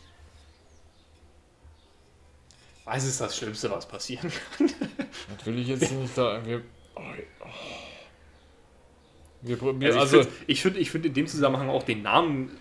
[2.86, 4.70] Was ist das Schlimmste, was passieren kann?
[5.36, 6.46] Das will ich jetzt nicht sagen.
[6.46, 6.62] Wir,
[6.96, 7.02] oh,
[7.40, 7.46] oh.
[9.42, 9.98] wir probieren.
[9.98, 12.58] Also, Also, ich finde ich find, ich find in dem Zusammenhang auch den Namen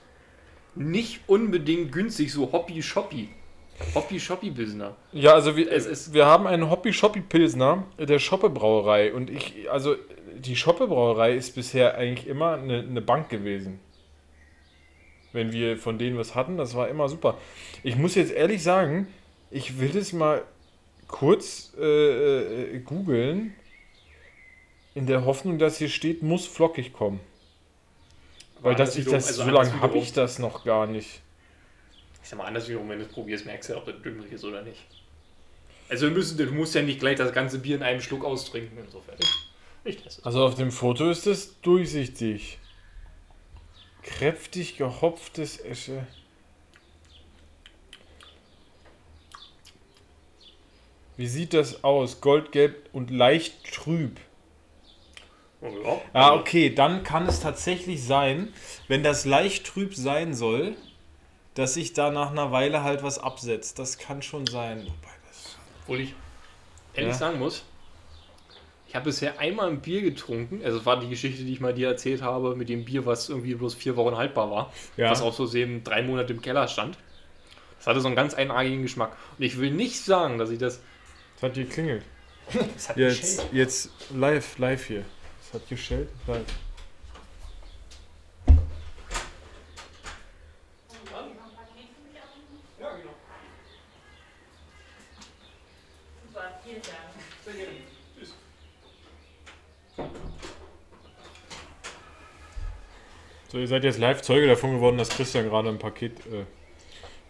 [0.76, 2.51] nicht unbedingt günstig, so
[3.96, 4.48] Hobby-Shoppy.
[4.50, 4.92] Hobby-Shoppy-Business.
[5.14, 9.30] ja, also wir, es ist- wir haben einen Hobby Shoppy Pilsner der Schoppe Brauerei und
[9.30, 9.96] ich, also
[10.36, 13.80] die Schoppe Brauerei ist bisher eigentlich immer eine, eine Bank gewesen.
[15.32, 17.38] Wenn wir von denen was hatten, das war immer super.
[17.84, 19.08] Ich muss jetzt ehrlich sagen,
[19.52, 20.44] ich will das mal
[21.08, 23.54] kurz äh, äh, googeln,
[24.96, 27.20] in der Hoffnung, dass hier steht, muss flockig kommen.
[28.62, 31.22] Weil das ich das, also so lange habe ich das noch gar nicht.
[32.22, 34.32] Ich sag mal, anders wiederum, wenn du es probierst, merkst du ja, ob das dümmlich
[34.32, 34.86] ist oder nicht.
[35.89, 38.78] Also wir müssen, du musst ja nicht gleich das ganze Bier in einem Schluck austrinken,
[38.78, 39.17] insofern.
[39.84, 40.26] Ich teste es.
[40.26, 42.59] Also auf dem Foto ist es durchsichtig.
[44.03, 46.05] Kräftig gehopftes Esche.
[51.17, 52.22] Wie sieht das aus?
[52.22, 54.20] Goldgelb und leicht trüb.
[55.61, 56.01] Oh, ja.
[56.13, 58.53] Ah, okay, dann kann es tatsächlich sein,
[58.88, 60.78] wenn das leicht trüb sein soll,
[61.60, 63.80] dass sich da nach einer Weile halt was absetzt.
[63.80, 64.80] Das kann schon sein.
[64.84, 66.14] Wobei das Obwohl ich
[66.93, 67.18] ehrlich Ja.
[67.18, 67.66] sagen muss,
[68.88, 71.74] ich habe bisher einmal ein Bier getrunken, also das war die Geschichte, die ich mal
[71.74, 75.12] dir erzählt habe, mit dem Bier, was irgendwie bloß vier Wochen haltbar war, Ja.
[75.12, 76.97] was aus Versehen drei Monate im Keller stand.
[77.78, 79.16] Das hatte so einen ganz eigenartigen Geschmack.
[79.38, 80.80] Und ich will nicht sagen, dass ich das.
[81.36, 82.03] Das hat geklingelt.
[82.74, 85.03] das hat Jetzt, jetzt live, live hier.
[85.45, 86.10] Es hat geschellt.
[86.26, 86.45] Live.
[103.50, 106.45] So, ihr seid jetzt live Zeuge davon geworden, dass Christian gerade ein Paket äh,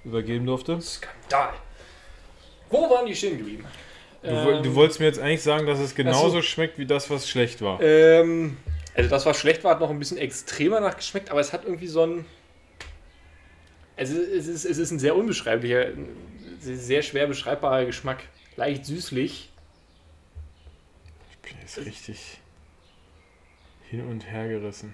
[0.03, 0.82] übergeben durfte.
[0.82, 1.53] Skandal.
[2.70, 3.65] Wo waren die stehen geblieben?
[4.22, 6.32] Du, woll- du wolltest mir jetzt eigentlich sagen, dass es genauso Ähm.
[6.34, 6.41] So.
[6.41, 7.82] schmeckt wie das, was schlecht war.
[7.82, 8.57] Ähm,
[8.93, 11.88] also das, was schlecht war, hat noch ein bisschen extremer nachgeschmeckt, aber es hat irgendwie
[11.88, 12.26] so ein...
[13.95, 15.88] Also es ist, es ist ein sehr unbeschreiblicher,
[16.59, 18.24] sehr schwer beschreibbarer Geschmack.
[18.57, 19.49] Leicht süßlich.
[21.32, 22.39] Ich bin jetzt richtig
[23.89, 24.93] hin und her gerissen.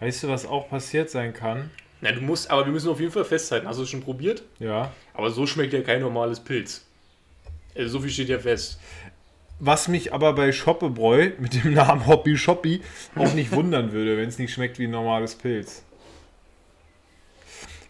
[0.00, 1.70] Weißt du, was auch passiert sein kann?
[2.00, 3.68] Na, du musst, aber wir müssen auf jeden Fall festhalten.
[3.68, 4.42] Hast du es schon probiert?
[4.58, 4.92] Ja.
[5.12, 6.86] Aber so schmeckt ja kein normales Pilz.
[7.76, 8.80] Also so viel steht ja fest.
[9.58, 12.80] Was mich aber bei Schoppebräu mit dem Namen Hobby Shoppy
[13.14, 15.84] auch nicht wundern würde, wenn es nicht schmeckt wie ein normales Pilz.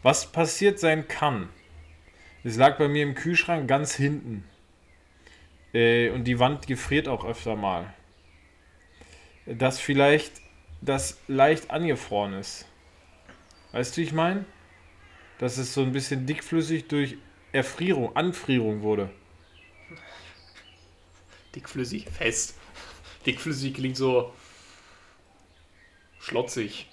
[0.02, 1.48] Was passiert sein kann,
[2.42, 4.44] es lag bei mir im Kühlschrank ganz hinten.
[5.72, 7.92] Äh, und die Wand gefriert auch öfter mal.
[9.46, 10.32] Dass vielleicht
[10.80, 12.66] das leicht angefroren ist.
[13.72, 14.44] Weißt du, wie ich meine?
[15.38, 17.16] Dass es so ein bisschen dickflüssig durch
[17.52, 19.10] Erfrierung, Anfrierung wurde.
[21.54, 22.56] Dickflüssig, fest.
[23.26, 24.32] Dickflüssig klingt so
[26.20, 26.88] schlotzig.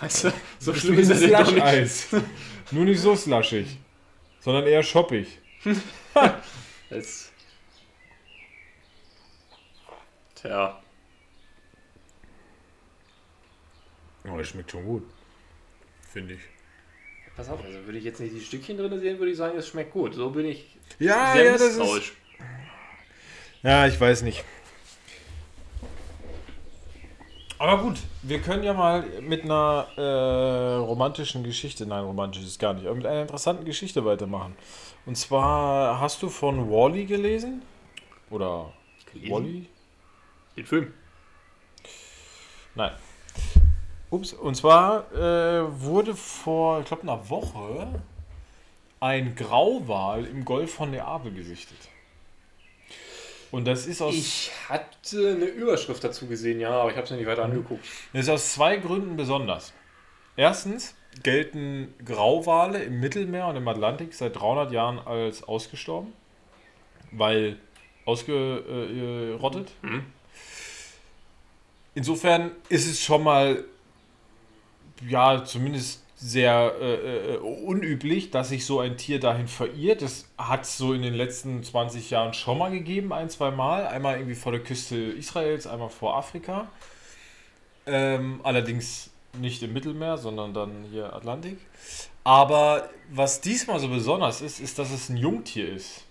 [0.00, 2.06] Weißt du, so schlimm ist das ja doch nicht.
[2.70, 3.78] Nur nicht so slushig,
[4.40, 5.38] sondern eher shoppig.
[6.90, 7.32] Das
[10.34, 10.80] Tja,
[14.30, 15.08] Oh, das schmeckt schon gut.
[16.12, 16.40] Finde ich.
[17.36, 19.68] pass auf, also würde ich jetzt nicht die Stückchen drin sehen, würde ich sagen, es
[19.68, 20.14] schmeckt gut.
[20.14, 22.12] So bin ich Ja, ja, das ist.
[23.62, 24.44] Ja, ich weiß nicht.
[27.60, 32.72] Aber gut, wir können ja mal mit einer äh, romantischen Geschichte, nein, romantisch ist gar
[32.72, 34.54] nicht, aber mit einer interessanten Geschichte weitermachen.
[35.06, 37.62] Und zwar hast du von Wally gelesen?
[38.30, 38.72] Oder
[39.12, 39.32] Gelesen?
[39.32, 39.66] Wally?
[40.56, 40.92] Den Film.
[42.76, 42.92] Nein.
[44.10, 48.02] Ups, und zwar äh, wurde vor, ich glaube, einer Woche
[49.00, 51.76] ein Grauwal im Golf von Neapel gesichtet.
[53.50, 57.10] Und das ist aus, Ich hatte eine Überschrift dazu gesehen, ja, aber ich habe es
[57.10, 57.84] mir nicht weiter angeguckt.
[58.12, 59.72] das ist aus zwei Gründen besonders.
[60.36, 66.12] Erstens gelten Grauwale im Mittelmeer und im Atlantik seit 300 Jahren als ausgestorben,
[67.10, 67.58] weil
[68.04, 69.70] ausgerottet.
[69.82, 70.06] Mhm.
[71.94, 73.64] Insofern ist es schon mal,
[75.06, 80.02] ja, zumindest sehr äh, äh, unüblich, dass sich so ein Tier dahin verirrt.
[80.02, 83.86] Das hat es so in den letzten 20 Jahren schon mal gegeben, ein, zwei Mal.
[83.86, 86.68] Einmal irgendwie vor der Küste Israels, einmal vor Afrika.
[87.86, 91.58] Ähm, allerdings nicht im Mittelmeer, sondern dann hier Atlantik.
[92.24, 96.04] Aber was diesmal so besonders ist, ist, dass es ein Jungtier ist,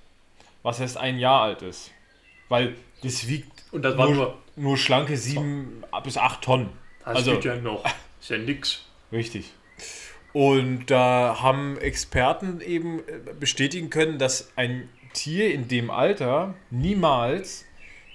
[0.63, 1.91] was erst ein Jahr alt ist.
[2.49, 4.37] Weil das wiegt Und das war nur.
[4.55, 6.69] nur schlanke 7 bis 8 Tonnen.
[7.03, 7.83] Das Also- ja noch.
[8.27, 8.81] Ist ja nix.
[9.09, 9.53] Richtig.
[10.33, 17.63] Und da haben Experten eben äh, bestätigen können, dass ein Tier in dem Alter niemals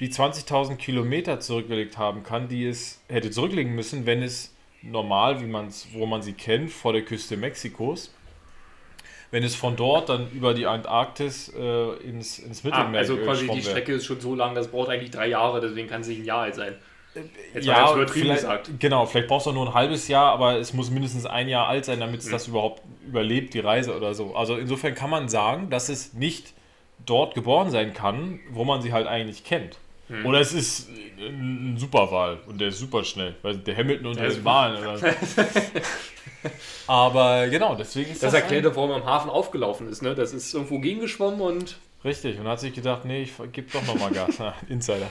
[0.00, 5.46] die 20.000 Kilometer zurückgelegt haben kann, die es hätte zurücklegen müssen, wenn es normal, wie
[5.46, 8.14] man's, wo man sie kennt, vor der Küste Mexikos,
[9.30, 13.24] wenn es von dort dann über die Antarktis äh, ins, ins Ah, Mittelmeer also äh,
[13.24, 13.62] quasi die.
[13.62, 16.42] Strecke ist schon so lang, das braucht eigentlich drei Jahre, deswegen kann sie ein Jahr
[16.42, 16.74] alt sein.
[17.14, 18.70] Jetzt mal ja, ganz übertrieben gesagt.
[18.78, 21.68] genau, vielleicht brauchst du auch nur ein halbes Jahr, aber es muss mindestens ein Jahr
[21.68, 22.32] alt sein, damit es Mhm.
[22.32, 24.34] das überhaupt überlebt, die Reise oder so.
[24.34, 26.52] Also insofern kann man sagen, dass es nicht
[27.04, 29.76] dort geboren sein kann, wo man sie halt eigentlich kennt.
[30.08, 30.24] Mhm.
[30.26, 30.88] Oder es ist
[31.18, 35.00] ein Superwahl und der ist super schnell, weil der Hamilton unter Der den ist- Wahlen.
[36.86, 40.14] Aber genau, deswegen ist Das das, erklärt, warum er am Hafen aufgelaufen ist, ne?
[40.14, 44.10] Das ist irgendwo gegengeschwommen und richtig und hat sich gedacht, nee, ich gebe doch nochmal
[44.10, 44.38] Gas.
[44.68, 45.08] Insider.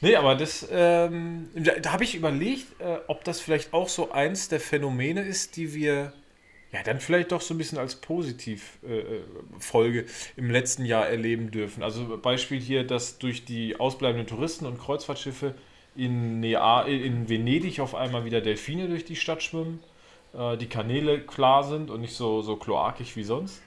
[0.00, 4.48] Nee, aber das, ähm, da, habe ich überlegt, äh, ob das vielleicht auch so eins
[4.48, 6.12] der Phänomene ist, die wir
[6.70, 9.22] ja dann vielleicht doch so ein bisschen als Positivfolge äh,
[9.58, 10.04] Folge
[10.36, 11.82] im letzten Jahr erleben dürfen.
[11.82, 15.54] Also Beispiel hier, dass durch die ausbleibenden Touristen und Kreuzfahrtschiffe
[15.96, 19.80] in, Nea in Venedig auf einmal wieder Delfine durch die Stadt schwimmen,
[20.32, 23.62] äh, die Kanäle klar sind und nicht so, so kloakig wie sonst.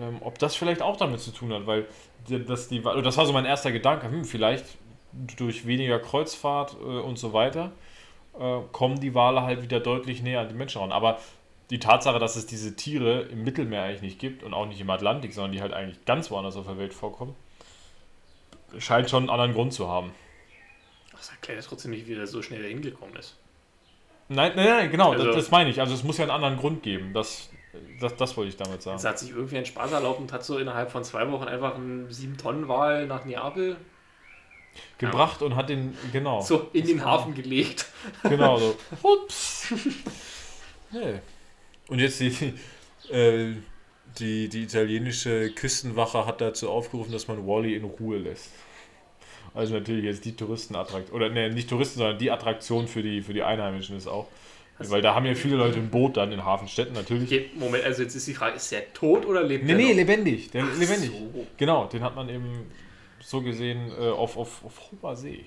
[0.00, 1.86] Ähm, ob das vielleicht auch damit zu tun hat, weil
[2.28, 4.64] dass die, das war so mein erster Gedanke, hm, vielleicht
[5.36, 7.72] durch weniger Kreuzfahrt äh, und so weiter
[8.38, 10.92] äh, kommen die Wale halt wieder deutlich näher an die Menschen ran.
[10.92, 11.18] Aber
[11.70, 14.90] die Tatsache, dass es diese Tiere im Mittelmeer eigentlich nicht gibt und auch nicht im
[14.90, 17.34] Atlantik, sondern die halt eigentlich ganz woanders auf der Welt vorkommen,
[18.78, 20.12] scheint schon einen anderen Grund zu haben.
[21.12, 23.36] das erklärt trotzdem nicht, wie er so schnell dahin gekommen ist.
[24.28, 25.80] Nein, nein, nein, genau, Also- das, das meine ich.
[25.80, 27.12] Also es muss ja einen anderen Grund geben.
[27.14, 27.48] Das,
[28.00, 28.96] das, das wollte ich damit sagen.
[28.98, 31.76] Jetzt hat sich irgendwie einen Spaß erlaubt und hat so innerhalb von zwei Wochen einfach
[31.76, 33.76] einen 7-Tonnen-Wal nach Neapel
[34.98, 36.40] Gebracht und hat den, genau.
[36.40, 37.86] so in den Hafen gelegt.
[38.22, 38.76] Genau so.
[39.02, 39.72] Ups.
[40.90, 41.20] Nee.
[41.88, 42.54] Und jetzt die,
[43.12, 43.54] äh,
[44.18, 48.50] die, die italienische Küstenwache hat dazu aufgerufen, dass man Wally in Ruhe lässt.
[49.54, 53.32] Also natürlich jetzt die Touristenattraktion, oder ne, nicht Touristen, sondern die Attraktion für die, für
[53.32, 54.28] die Einheimischen ist auch.
[54.78, 57.30] Weil da haben ja viele Leute ein Boot dann in Hafenstädten natürlich.
[57.30, 59.88] Okay, Moment, also jetzt ist die Frage, ist der tot oder lebt Nee, der nee,
[59.88, 59.96] noch?
[59.96, 60.50] lebendig.
[60.50, 61.10] Der, lebendig.
[61.10, 61.46] so.
[61.56, 62.66] Genau, den hat man eben
[63.26, 65.44] so gesehen äh, auf, auf, auf hoher See.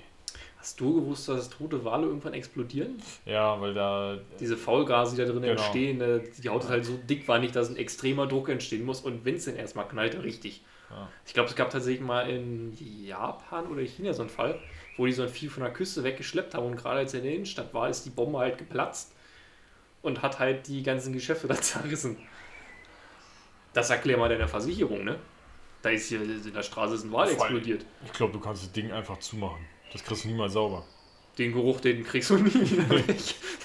[0.57, 3.01] Hast du gewusst, dass tote Wale irgendwann explodieren?
[3.25, 4.17] Ja, weil da.
[4.41, 5.53] Diese Faulgase, die da drin Genau.
[5.53, 9.23] entstehen, äh, die Haut ist halt so dickwandig, dass ein extremer Druck entstehen muss und
[9.23, 10.61] wenn es denn erstmal knallt, richtig.
[10.89, 11.07] Ja.
[11.25, 14.59] Ich glaube, es gab tatsächlich mal in Japan oder China so einen Fall,
[14.97, 17.25] wo die so ein Vieh von der Küste weggeschleppt haben und gerade als er in
[17.27, 19.13] der Innenstadt war, ist die Bombe halt geplatzt
[20.01, 22.17] und hat halt die ganzen Geschäfte da zerrissen.
[23.73, 25.15] Das erklär mal deiner Versicherung, ne?
[25.81, 27.85] Da ist hier in der Straße ist ein Wal explodiert.
[28.05, 29.65] Ich glaube, du kannst das Ding einfach zumachen.
[29.93, 30.85] Das kriegst du niemals sauber.
[31.37, 33.17] Den Geruch, den kriegst du nie wieder weg.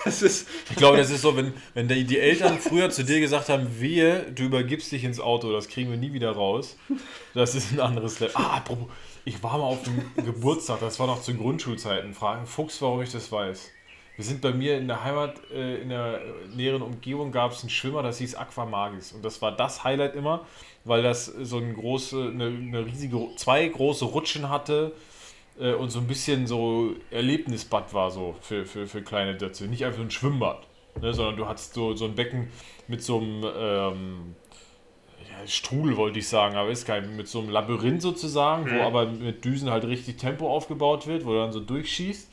[0.05, 0.49] Das ist.
[0.71, 3.81] Ich glaube, das ist so, wenn, wenn die, die Eltern früher zu dir gesagt haben,
[3.81, 6.77] wehe, du übergibst dich ins Auto, das kriegen wir nie wieder raus.
[7.35, 8.37] Das ist ein anderes Level.
[8.37, 8.87] Ah, apropos,
[9.25, 13.11] ich war mal auf dem Geburtstag, das war noch zu Grundschulzeiten, fragen Fuchs, warum ich
[13.11, 13.71] das weiß.
[14.17, 16.21] Wir sind bei mir in der Heimat, äh, in der
[16.55, 19.13] näheren Umgebung gab es einen Schwimmer, das hieß Aquamagis.
[19.13, 20.47] Und das war das Highlight immer,
[20.85, 24.93] weil das so eine große, eine, eine riesige, zwei große Rutschen hatte
[25.59, 29.67] äh, und so ein bisschen so Erlebnisbad war so für, für, für kleine Dötze.
[29.67, 30.67] Nicht einfach so ein Schwimmbad,
[31.01, 32.49] ne, sondern du hattest so, so ein Becken
[32.89, 34.37] mit so einem ähm,
[35.21, 38.81] ja, Strudel, wollte ich sagen, aber ist kein, mit so einem Labyrinth sozusagen, wo Mhm.
[38.81, 42.31] aber mit Düsen halt richtig Tempo aufgebaut wird, wo du dann so durchschießt.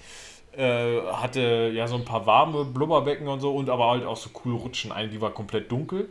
[0.53, 4.29] Äh, hatte ja so ein paar warme Blubberbecken und so und aber halt auch so
[4.31, 4.91] coole Rutschen.
[4.91, 6.09] Eine, die war komplett dunkel.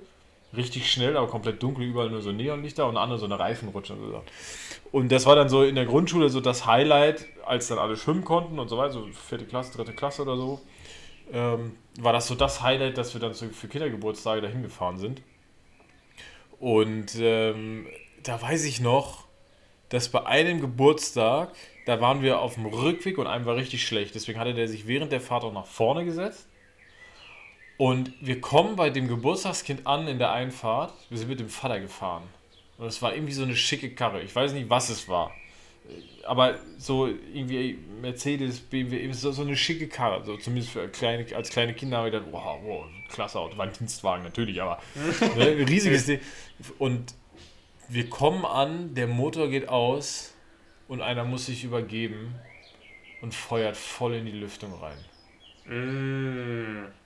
[0.56, 3.94] Richtig schnell, aber komplett dunkel, überall nur so Neonlichter und andere so eine Reifenrutsche.
[3.94, 4.22] Und, so.
[4.90, 8.24] und das war dann so in der Grundschule so das Highlight, als dann alle schwimmen
[8.24, 10.60] konnten und so weiter, so vierte Klasse, dritte Klasse oder so.
[11.32, 15.22] Ähm, war das so das Highlight, dass wir dann so für Kindergeburtstage dahin gefahren sind.
[16.58, 17.86] Und ähm,
[18.24, 19.26] da weiß ich noch,
[19.88, 21.52] dass bei einem Geburtstag,
[21.86, 24.14] da waren wir auf dem Rückweg und einem war richtig schlecht.
[24.14, 26.48] Deswegen hatte der sich während der Fahrt auch nach vorne gesetzt.
[27.80, 30.92] Und wir kommen bei dem Geburtstagskind an in der Einfahrt.
[31.08, 32.24] Wir sind mit dem Vater gefahren.
[32.76, 34.20] Und es war irgendwie so eine schicke Karre.
[34.20, 35.34] Ich weiß nicht, was es war.
[36.26, 40.22] Aber so irgendwie Mercedes, BMW, so, so eine schicke Karre.
[40.26, 43.56] So zumindest für kleine, als kleine Kinder habe ich gedacht, wow, wow, klasse Auto.
[43.56, 44.78] War ein Dienstwagen natürlich, aber
[45.38, 46.20] ne, ein riesiges Ding.
[46.78, 47.14] Und
[47.88, 50.34] wir kommen an, der Motor geht aus
[50.86, 52.34] und einer muss sich übergeben
[53.22, 54.98] und feuert voll in die Lüftung rein.
[55.64, 56.99] Mm.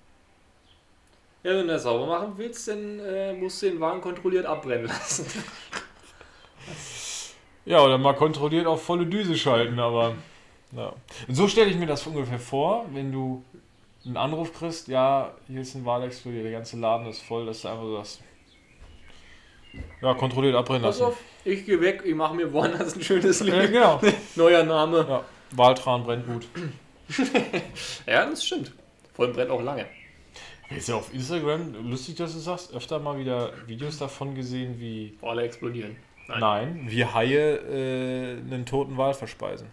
[1.44, 4.86] Ja, wenn du das sauber machen willst, dann äh, musst du den Wagen kontrolliert abbrennen
[4.86, 5.26] lassen.
[7.66, 10.14] Ja, oder mal kontrolliert auf volle Düse schalten, aber
[10.72, 10.92] ja.
[11.28, 13.42] So stelle ich mir das ungefähr vor, wenn du
[14.04, 17.62] einen Anruf kriegst, ja, hier ist ein Wal explodiert, der ganze Laden ist voll, dass
[17.62, 18.20] du einfach so sagst,
[20.02, 21.12] ja, kontrolliert abbrennen Pass lassen.
[21.12, 23.56] auf, ich gehe weg, ich mache mir woanders ein schönes Leben.
[23.56, 24.00] Ja, genau.
[24.36, 25.06] Neuer Name.
[25.08, 26.46] Ja, Waltran brennt gut.
[28.06, 28.72] Ja, das stimmt.
[29.14, 29.86] Vor allem brennt auch lange.
[30.70, 35.14] Ist ja auf Instagram, lustig, dass du sagst, öfter mal wieder Videos davon gesehen, wie,
[35.20, 35.96] Wale explodieren.
[36.26, 36.40] Nein.
[36.40, 39.68] nein, wie Haie äh, einen toten Wal verspeisen.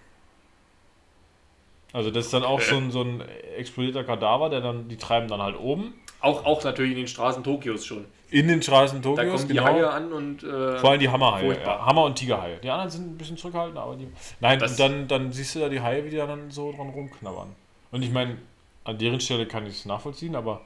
[1.94, 2.70] Also das ist dann auch Okay.
[2.70, 3.24] so ein, so ein
[3.58, 7.44] explodierter Kadaver, der dann, die treiben dann halt oben Auch, auch natürlich in den Straßen
[7.44, 8.06] Tokios schon.
[8.30, 9.66] in den Straßen Da Tokios, kommen die genau.
[9.66, 10.44] Haie an und.
[10.44, 11.58] Äh, Vor allem die Hammerhaie.
[11.62, 12.60] Ja, Hammer- und Tigerhaie.
[12.64, 14.08] Die anderen sind ein bisschen zurückhaltend, aber die.
[14.40, 16.90] Nein, Das- und dann, dann siehst du da die Haie, wie die dann so dran
[16.90, 17.50] rumknabbern.
[17.92, 18.38] Und ich meine,
[18.86, 20.62] an deren Stelle kann ich es nachvollziehen, aber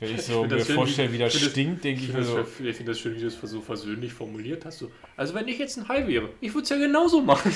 [0.00, 2.36] wenn ich so find mir vorstelle, wie- das ich stinkt, denke Ich ich finde mir
[2.42, 2.64] das, so.
[2.64, 4.80] ich find das schön, wie du es so versöhnlich formuliert hast.
[4.82, 4.90] Du.
[5.16, 7.54] Also, wenn ich jetzt ein Hai wäre, ich würde es ja genauso machen.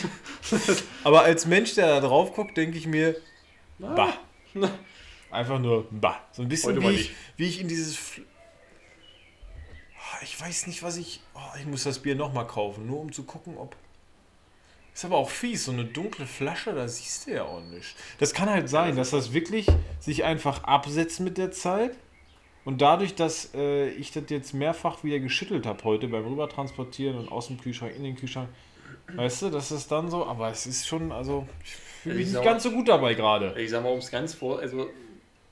[1.04, 3.16] Aber als Mensch, der da drauf guckt, denke ich mir,
[3.78, 4.14] bah.
[4.54, 4.70] Na.
[5.30, 6.20] Einfach nur bah.
[6.32, 7.10] So ein bisschen wie mal ich, nicht.
[7.36, 7.96] wie ich in dieses.
[7.96, 8.22] Fl-
[10.12, 11.20] Ah, Ich weiß nicht, was ich.
[11.34, 13.76] Oh, ich muss das Bier nochmal kaufen, nur um zu gucken, ob.
[14.92, 17.94] Ist aber auch fies, so eine dunkle Flasche, da siehst du ja auch nicht.
[18.18, 19.66] Das kann halt sein, dass das wirklich
[20.00, 21.96] sich einfach absetzt mit der Zeit.
[22.64, 27.32] Und dadurch, dass äh, ich das jetzt mehrfach wieder geschüttelt habe heute beim Rübertransportieren und
[27.32, 28.48] aus dem Kühlschrank in den Kühlschrank,
[29.14, 32.32] weißt du, das ist dann so, aber es ist schon, also, ich fühle mich Ich
[32.34, 33.54] nicht ganz so gut dabei gerade.
[33.60, 34.88] Ich sag mal, um es ganz vor, also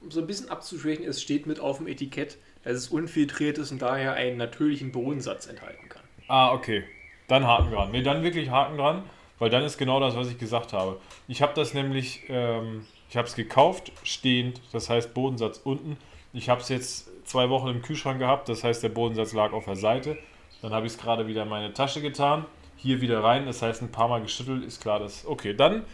[0.00, 3.72] um so ein bisschen abzuschwächen, es steht mit auf dem Etikett, dass es unfiltriert ist
[3.72, 6.02] und daher einen natürlichen Bodensatz enthalten kann.
[6.28, 6.84] Ah, okay.
[7.26, 7.90] Dann Haken dran.
[7.90, 9.02] Ne, dann wirklich Haken dran,
[9.38, 11.00] weil dann ist genau das, was ich gesagt habe.
[11.26, 15.96] Ich habe das nämlich, ähm, ich habe es gekauft, stehend, das heißt Bodensatz unten.
[16.32, 19.64] Ich habe es jetzt zwei Wochen im Kühlschrank gehabt, das heißt der Bodensatz lag auf
[19.64, 20.18] der Seite.
[20.62, 22.44] Dann habe ich es gerade wieder in meine Tasche getan,
[22.76, 25.84] hier wieder rein, das heißt ein paar Mal geschüttelt, ist klar, dass, okay, dann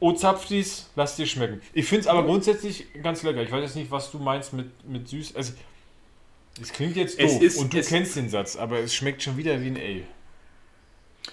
[0.00, 1.60] O-Zapftis, lass dir schmecken.
[1.72, 3.42] Ich finde es aber grundsätzlich ganz lecker.
[3.42, 5.34] Ich weiß jetzt nicht, was du meinst mit, mit süß.
[5.34, 5.54] Also,
[6.60, 9.60] es klingt jetzt doof ist- und du kennst den Satz, aber es schmeckt schon wieder
[9.60, 10.04] wie ein Ale.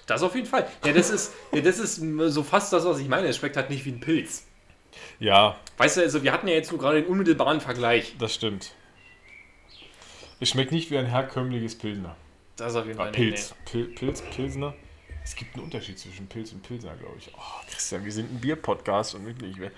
[0.08, 0.68] Das auf jeden Fall.
[0.84, 2.02] Ja, das ist, ja, das ist
[2.34, 3.28] so fast das, was ich meine.
[3.28, 4.46] Es schmeckt halt nicht wie ein Pilz.
[5.20, 8.16] Ja, Weißt du, also wir hatten ja jetzt nur gerade den unmittelbaren Vergleich.
[8.18, 8.74] das stimmt.
[10.40, 12.16] Es schmeckt nicht wie ein herkömmliches Pilsner.
[12.58, 13.56] Das ist auf jeden Ah, Fall Pilz.
[13.66, 14.74] Pil Pilz, Pilsner.
[15.24, 17.32] Es gibt einen Unterschied zwischen Pilz und Pilsner, glaube ich.
[17.36, 19.58] Oh, Christian, wir sind ein Bier-Podcast und wirklich.
[19.60, 19.72] wir-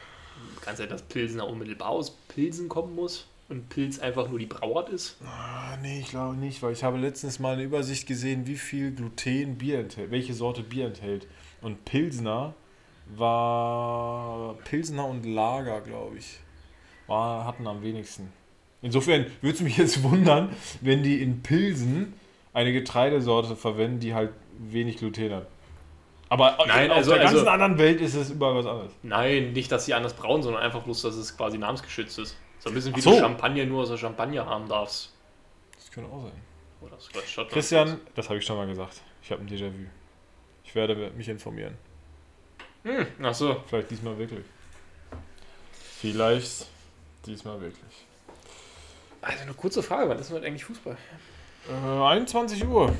[0.61, 4.89] Kann sein, dass Pilsner unmittelbar aus Pilsen kommen muss und Pilz einfach nur die Brauart
[4.89, 5.17] ist.
[5.25, 8.91] Ah, nee, ich glaube nicht, weil ich habe letztens mal eine Übersicht gesehen, wie viel
[8.91, 11.27] Gluten Bier enthält, welche Sorte Bier enthält.
[11.61, 12.53] Und Pilsner
[13.15, 16.39] war Pilsner und Lager, glaube ich,
[17.07, 18.31] war, hatten am wenigsten.
[18.81, 20.49] Insofern würde es mich jetzt wundern,
[20.81, 22.13] wenn die in Pilsen
[22.53, 25.47] eine Getreidesorte verwenden, die halt wenig Gluten hat.
[26.29, 28.91] Aber Nein, auf also- der ganzen also- anderen Welt ist es überall was anderes.
[29.03, 32.37] Nein, nicht, dass sie anders brauen, sondern einfach bloß, dass es quasi namensgeschützt ist.
[32.59, 33.11] So ein bisschen wie so.
[33.11, 35.13] du Champagner nur aus der Champagner haben darfst.
[35.75, 36.31] Das könnte auch sein.
[36.81, 37.45] Oder.
[37.49, 39.01] Christian, das habe ich schon mal gesagt.
[39.21, 39.85] Ich habe ein Déjà-vu.
[40.63, 41.75] Ich werde mich informieren.
[42.87, 43.61] Hm, ach so.
[43.67, 44.45] Vielleicht diesmal wirklich.
[45.99, 46.67] Vielleicht
[47.25, 48.05] diesmal wirklich.
[49.21, 50.95] Also eine kurze Frage, wann ist denn heute eigentlich Fußball?
[51.69, 52.93] Äh, 21 Uhr.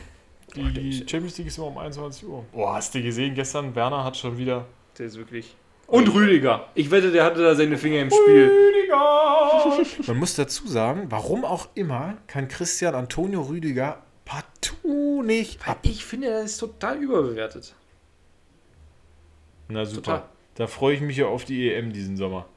[0.56, 2.44] Die, Boah, ist- Champions League ist immer um 21 Uhr.
[2.52, 3.36] Boah, hast du gesehen?
[3.36, 4.66] Gestern Werner hat schon wieder.
[4.98, 5.56] Der ist wirklich.
[5.88, 6.68] Und Rüdiger.
[6.76, 8.50] Ich wette, der hatte da seine Finger im Spiel.
[8.52, 10.04] Rüdiger!
[10.08, 15.80] Man muss dazu sagen, warum auch immer kann Christian Antonio Rüdiger partout nicht ab.
[15.84, 17.74] Ich finde, er ist total überbewertet.
[19.70, 20.02] Na super.
[20.02, 20.24] Total.
[20.56, 22.48] Da freue ich mich ja auf die EM diesen Sommer.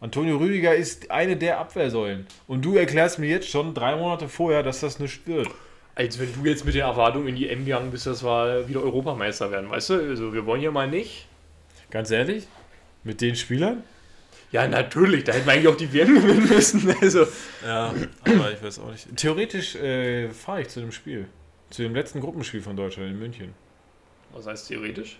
[0.00, 2.26] Antonio Rüdiger ist eine der Abwehrsäulen.
[2.46, 5.48] Und du erklärst mir jetzt schon drei Monate vorher, dass das nicht wird.
[5.96, 8.80] Als wenn du jetzt mit den Erwartungen in die EM gegangen bist, dass wir wieder
[8.80, 9.94] Europameister werden, weißt du?
[9.94, 11.26] Also wir wollen ja mal nicht.
[11.90, 12.46] Ganz ehrlich?
[13.02, 13.82] Mit den Spielern?
[14.52, 16.94] Ja, natürlich, da hätten wir eigentlich auch die WM gewinnen müssen.
[17.00, 17.26] Also.
[17.64, 17.92] Ja,
[18.22, 19.16] aber ich weiß auch nicht.
[19.16, 21.26] Theoretisch äh, fahre ich zu dem Spiel.
[21.70, 23.52] Zu dem letzten Gruppenspiel von Deutschland in München.
[24.32, 25.18] Was heißt theoretisch?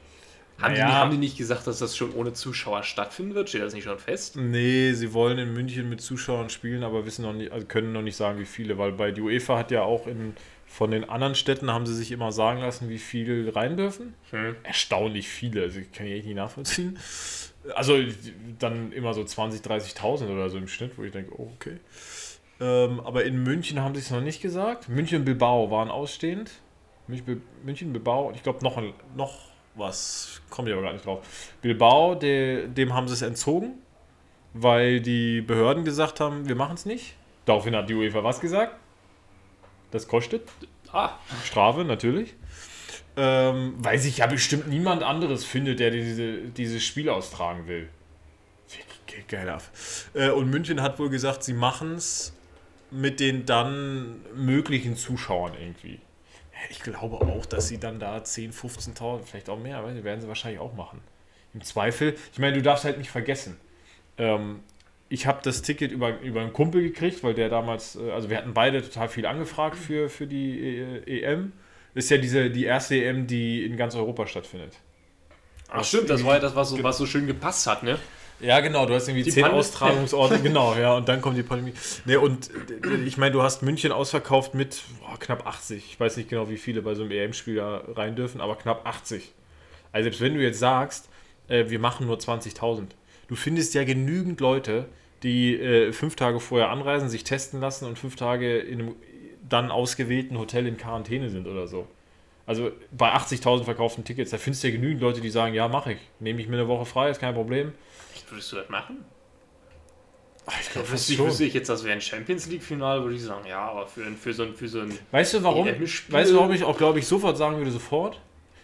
[0.61, 0.87] Haben, die, Naja.
[0.87, 3.49] nicht- haben die nicht gesagt, dass das schon ohne Zuschauer stattfinden wird?
[3.49, 4.37] Steht das nicht schon fest?
[4.37, 8.03] Nee, sie wollen in München mit Zuschauern spielen, aber wissen noch nicht, also können noch
[8.03, 10.35] nicht sagen, wie viele, weil bei die UEFA hat ja auch in,
[10.67, 14.15] von den anderen Städten haben sie sich immer sagen lassen, wie viel rein dürfen.
[14.31, 14.57] Hm.
[14.65, 16.99] Erstaunlich viele, also kann ich echt nicht nachvollziehen.
[17.75, 17.97] Also
[18.59, 21.77] dann immer so 20, 30.000 oder so im Schnitt, wo ich denke, oh, okay.
[22.61, 24.89] Ähm, aber in München haben sie es noch nicht gesagt.
[24.89, 26.51] München und Bilbao waren ausstehend.
[27.07, 28.83] München, Bilbao und ich glaube noch,
[29.17, 29.39] noch
[29.79, 31.25] was, komme ich aber gar nicht drauf.
[31.63, 33.75] Bilbao, der, dem haben sie es entzogen,
[34.55, 37.15] weil die Behörden gesagt haben, wir machen es nicht.
[37.45, 38.77] Daraufhin hat die UEFA was gesagt?
[39.91, 40.43] Das kostet.
[40.93, 41.13] Ah,
[41.45, 42.35] Strafe, natürlich.
[43.17, 47.89] Ähm, weil sich ja bestimmt niemand anderes findet, der diese, dieses Spiel austragen will.
[49.07, 49.63] Ge- Geil ab.
[50.15, 52.35] Äh, und München hat wohl gesagt, sie machen es
[52.91, 56.01] mit den dann möglichen Zuschauern irgendwie.
[56.71, 60.61] Ich glaube auch, dass sie dann da 10.000, 15.000, vielleicht auch mehr, werden sie wahrscheinlich
[60.61, 61.01] auch machen.
[61.55, 63.57] Im Zweifel, ich meine, du darfst halt nicht vergessen.
[64.19, 64.61] Ähm,
[65.09, 68.37] ich habe das Ticket über, über einen Kumpel gekriegt, weil der damals, äh, also wir
[68.37, 71.53] hatten beide total viel angefragt für, für die äh, EM.
[71.95, 74.75] Das ist ja diese, die erste EM, die in ganz Europa stattfindet.
[75.71, 77.99] Ach stimmt, das war ja das, was so, was so schön gepasst hat, ne?
[78.41, 79.61] Ja, genau, du hast irgendwie Die zehn Pandemie.
[79.61, 81.73] Austragungsorte, genau, ja, und dann kommt die Pandemie.
[82.05, 82.51] Ne, und
[83.05, 85.85] ich meine, du hast München ausverkauft mit boah, knapp 80.
[85.85, 88.87] Ich weiß nicht genau, wie viele bei so einem EM-Spiel da rein dürfen, aber knapp
[88.87, 89.33] 80.
[89.91, 91.09] Also selbst wenn du jetzt sagst,
[91.49, 92.87] äh, wir machen nur 20.000,
[93.27, 94.87] du findest ja genügend Leute,
[95.23, 98.95] die äh, fünf Tage vorher anreisen, sich testen lassen und fünf Tage in einem
[99.49, 101.87] dann ausgewählten Hotel in Quarantäne sind oder so.
[102.47, 105.95] Also bei 80.000 verkauften Tickets, da findest du ja genügend Leute, die sagen, ja, mache
[105.95, 105.99] ich.
[106.21, 107.73] Nehme ich mir eine Woche frei, ist kein Problem.
[108.31, 109.05] Würdest du das machen?
[110.61, 113.47] Ich glaube, Wüsste ich, wüsste ich jetzt, das wäre ein Champions League-Finale, würde ich sagen,
[113.47, 115.67] ja, aber für, für so ein, für so ein Weißt du, warum?
[115.67, 118.19] Weißt du, warum ich auch, glaube ich, sofort sagen würde, sofort?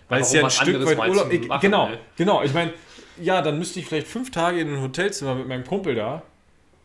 [0.09, 1.99] Weil es ja ein Stück weit Urlaub ich, machen, Genau, ne?
[2.17, 2.43] genau.
[2.43, 2.73] Ich meine,
[3.21, 6.23] ja, dann müsste ich vielleicht fünf Tage in ein Hotelzimmer mit meinem Kumpel da.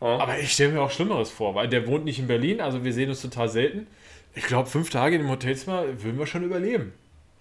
[0.00, 0.18] Ja.
[0.18, 2.92] Aber ich stelle mir auch Schlimmeres vor, weil der wohnt nicht in Berlin, also wir
[2.92, 3.86] sehen uns total selten.
[4.34, 6.92] Ich glaube, fünf Tage in einem Hotelzimmer würden wir schon überleben.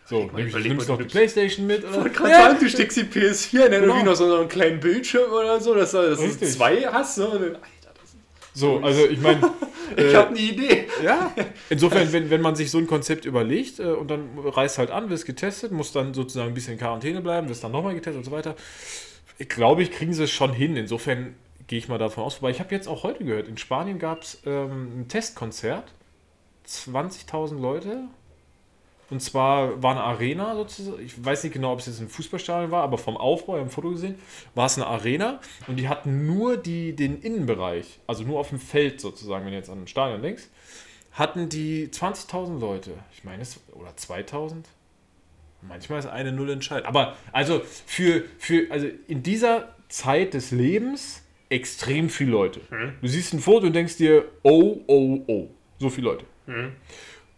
[0.10, 1.84] So, mal, nimm ich, nimmst noch du die Playstation mit?
[1.86, 1.98] Oder?
[1.98, 4.04] wollte gerade Ja, sagen, du steckst die PS4 in irgendwie Genau.
[4.12, 7.16] noch so einen kleinen Bildschirm oder so, dass, dass du zwei hast.
[7.16, 8.16] So, Alter, das,
[8.54, 9.40] So, also ich meine,
[9.96, 10.88] ich Äh, habe eine Idee.
[11.04, 11.32] Ja,
[11.70, 15.10] insofern, wenn, wenn man sich so ein Konzept überlegt äh, und dann reist halt an,
[15.12, 18.24] wirst getestet, muss dann sozusagen ein bisschen in Quarantäne bleiben, wirst dann nochmal getestet und
[18.26, 18.56] so weiter.
[19.38, 20.76] Ich glaube, ich kriegen sie es schon hin.
[20.76, 21.36] Insofern
[21.68, 22.42] gehe ich mal davon aus.
[22.42, 25.94] Wobei ich habe jetzt auch heute gehört, in Spanien gab es ähm, ein Testkonzert.
[26.68, 28.04] 20.000 Leute.
[29.10, 31.04] Und zwar war eine Arena sozusagen.
[31.04, 33.70] Ich weiß nicht genau, ob es jetzt ein Fußballstadion war, aber vom Aufbau, ich habe
[33.70, 34.16] ein Foto gesehen,
[34.56, 38.60] war es eine Arena und die hatten nur die, den Innenbereich, also nur auf dem
[38.60, 40.44] Feld sozusagen, wenn du jetzt an ein Stadion denkst,
[41.12, 42.92] hatten die 20.000 Leute.
[43.14, 44.64] Ich meine, es oder 2.000.
[45.62, 46.88] Manchmal ist eine Null entscheidend.
[46.88, 52.62] Aber also für, für also in dieser Zeit des Lebens extrem viele Leute.
[53.02, 55.48] Du siehst ein Foto und denkst dir, oh, oh, oh,
[55.80, 56.26] so viele Leute.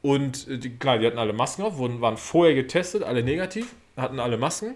[0.02, 3.74] Und äh, die, klar, die hatten alle Masken auf, wurden, waren vorher getestet, alle negativ,
[3.96, 4.76] hatten alle Masken.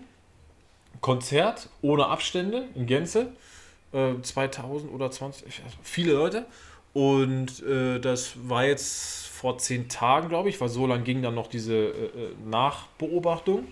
[1.02, 3.34] Konzert ohne Abstände in Gänze.
[3.92, 6.46] Äh, 2000 oder 20, ich weiß nicht, viele Leute.
[6.94, 11.36] Und äh, das war jetzt vor zehn Tagen, glaube ich, weil so lang ging dann
[11.36, 13.68] noch diese äh, äh, Nachbeobachtung.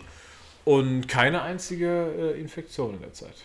[0.65, 3.35] Und keine einzige äh, Infektion in der Zeit.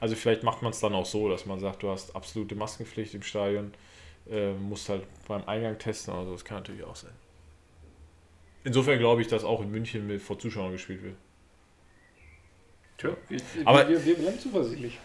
[0.00, 3.14] Also vielleicht macht man es dann auch so, dass man sagt, du hast absolute Maskenpflicht
[3.14, 3.72] im Stadion,
[4.30, 6.32] äh, musst halt beim Eingang testen oder so.
[6.32, 7.12] Das kann natürlich auch sein.
[8.64, 11.16] Insofern glaube ich, dass auch in München mit vor Zuschauern gespielt wird.
[12.98, 14.98] Tja, wir, Aber- wir, wir bleiben zuversichtlich.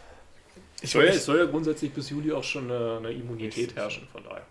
[0.82, 4.08] Ich Soll ja, es soll ja grundsätzlich bis Juli auch schon eine, eine Immunität herrschen,
[4.12, 4.46] von daher.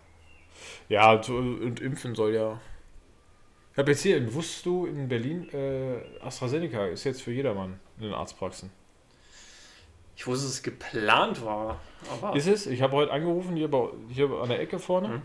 [0.89, 2.59] Ja, und, und impfen soll ja.
[3.73, 8.03] Ich habe jetzt hier, wusstest du, in Berlin, äh, AstraZeneca ist jetzt für jedermann in
[8.05, 8.71] den Arztpraxen.
[10.15, 11.79] Ich wusste, dass es geplant war,
[12.11, 12.67] aber Ist es?
[12.67, 15.21] Ich habe heute angerufen, hier, bei, hier an der Ecke vorne, Mhm.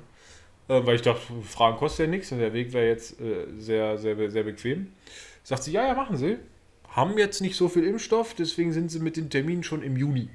[0.75, 3.99] äh, weil ich dachte, Fragen kostet ja nichts und der Weg wäre jetzt äh, sehr,
[3.99, 4.93] sehr, sehr bequem.
[5.43, 6.39] Sagt sie, ja, ja, machen Sie.
[6.91, 10.31] Haben jetzt nicht so viel Impfstoff, deswegen sind Sie mit den Terminen schon im Juni.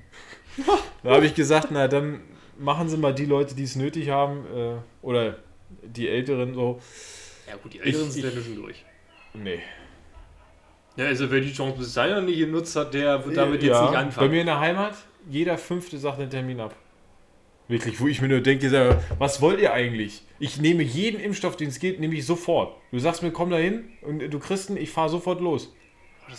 [1.03, 2.21] da habe ich gesagt, na dann
[2.59, 5.37] machen Sie mal die Leute, die es nötig haben, äh, oder
[5.81, 6.79] die Älteren so.
[7.49, 8.85] ja gut, die Älteren Ich- sind ja ein bisschen durch.
[9.33, 9.59] Nee.
[10.95, 13.71] Ja, also wer die Chance bis dahin noch nicht genutzt hat, der wird damit jetzt
[13.73, 14.31] Ja, nicht Bei anfangen.
[14.31, 14.93] mir in der Heimat,
[15.29, 16.75] jeder Fünfte sagt den Termin ab.
[17.67, 20.21] Wirklich, wo ich mir nur denke, was wollt ihr eigentlich?
[20.39, 22.75] Ich nehme jeden Impfstoff, den es geht, nehme ich sofort.
[22.91, 24.39] Du sagst mir, komm da hin und du
[24.69, 25.73] ihn, ich fahre sofort los.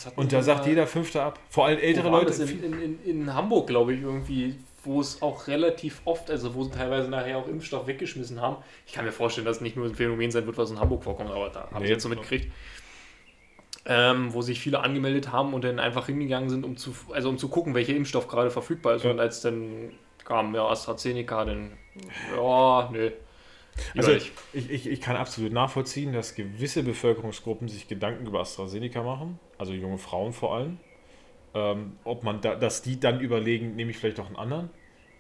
[0.05, 1.39] Hat Und da sagt jeder Fünfte ab.
[1.49, 2.27] Vor allem ältere Leute.
[2.27, 6.65] Das in, in, in, Hamburg, glaube ich, irgendwie, wo es auch relativ oft, also wo
[6.65, 8.57] sie teilweise nachher auch Impfstoff weggeschmissen haben.
[8.87, 11.05] Ich kann mir vorstellen, dass es nicht nur ein Phänomen sein wird, was in Hamburg
[11.05, 11.85] vorkommt, aber da habe Nee.
[11.85, 12.51] ich jetzt so mitgekriegt.
[13.87, 17.37] Ähm, wo sich viele angemeldet haben und dann einfach hingegangen sind, um zu, also um
[17.37, 19.05] zu gucken, welcher Impfstoff gerade verfügbar ist.
[19.05, 19.11] Ja.
[19.11, 19.91] Und als dann
[20.25, 21.73] kam, ja, AstraZeneca, dann,
[22.35, 23.11] ja, nö.
[23.97, 29.39] Also ich, ich, ich kann absolut nachvollziehen, dass gewisse Bevölkerungsgruppen sich Gedanken über AstraZeneca machen,
[29.59, 30.79] also junge Frauen vor allem.
[31.55, 34.71] Ähm, ob man da, dass die dann überlegen, nehme ich vielleicht doch einen anderen.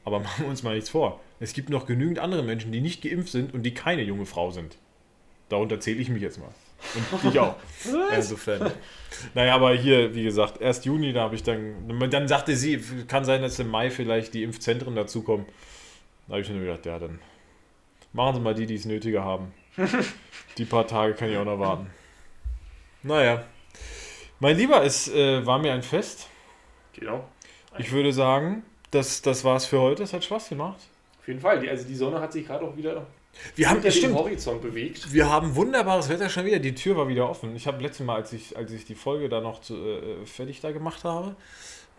[0.04, 1.20] Aber machen wir uns mal nichts vor.
[1.40, 4.50] Es gibt noch genügend andere Menschen, die nicht geimpft sind und die keine junge Frau
[4.50, 4.76] sind.
[5.48, 6.52] Darunter zähle ich mich jetzt mal.
[7.12, 7.56] Und ich auch.
[8.14, 8.72] Insofern.
[9.34, 12.10] Naja, aber hier, wie gesagt, erst Juni, da habe ich dann.
[12.10, 15.46] Dann sagte sie, kann sein, dass im Mai vielleicht die Impfzentren dazukommen.
[16.26, 17.18] Da habe ich mir gedacht, ja, dann
[18.12, 19.52] machen Sie mal die, die es nötiger haben.
[20.56, 21.90] Die paar Tage kann ich auch noch warten.
[23.02, 23.44] Naja.
[24.38, 26.28] Mein Lieber, es äh, war mir ein Fest.
[26.92, 27.28] Genau.
[27.76, 30.04] Ich würde sagen, das, das war's für heute.
[30.04, 30.78] Es hat Spaß gemacht.
[31.20, 31.58] Auf jeden Fall.
[31.58, 33.04] Die, also die Sonne hat sich gerade auch wieder
[33.56, 35.12] Wir haben, dem stimmt, Horizont bewegt.
[35.12, 36.58] wir haben wunderbares Wetter schon wieder.
[36.58, 37.54] Die Tür war wieder offen.
[37.56, 40.60] Ich habe letztes Mal, als ich, als ich die Folge da noch zu, äh, fertig
[40.60, 41.36] da gemacht habe,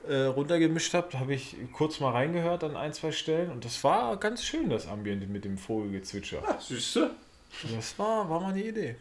[0.08, 3.52] äh, runtergemischt habe, habe ich kurz mal reingehört an ein, zwei Stellen.
[3.52, 6.42] Und das war ganz schön, das Ambient mit dem Vogelgezwitscher.
[6.60, 7.12] Süße.
[7.76, 8.96] Das war, war mal eine Idee.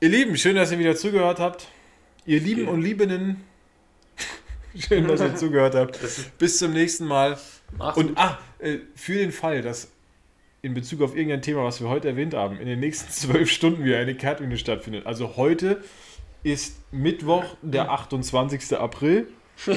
[0.00, 1.68] Ihr Lieben, schön, dass ihr wieder zugehört habt.
[2.26, 2.70] Ihr Lieben Okay.
[2.72, 3.44] und Liebenden,
[4.78, 5.98] schön, dass ihr zugehört habt.
[6.38, 7.38] Bis zum nächsten Mal.
[7.76, 8.18] Mach's Und gut.
[8.18, 9.90] ah, äh, für den Fall, dass
[10.62, 13.84] in Bezug auf irgendein Thema, was wir heute erwähnt haben, in den nächsten zwölf Stunden
[13.84, 15.06] wieder eine Kehrtwende stattfindet.
[15.06, 15.82] Also heute
[16.42, 18.76] ist Mittwoch, der 28.
[18.78, 19.28] April.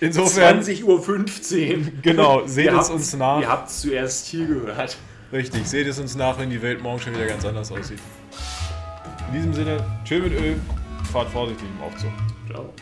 [0.00, 1.92] Insofern, 20.15 Uhr.
[2.02, 3.40] genau, seht Ihr es uns nach.
[3.40, 4.96] Ihr habt es zuerst hier gehört.
[5.32, 7.98] Richtig, seht es uns nach, wenn die Welt morgen schon wieder ganz anders aussieht.
[9.28, 10.56] In diesem Sinne, chill mit Öl,
[11.12, 12.12] fahrt vorsichtig im Aufzug.
[12.48, 12.72] Ciao.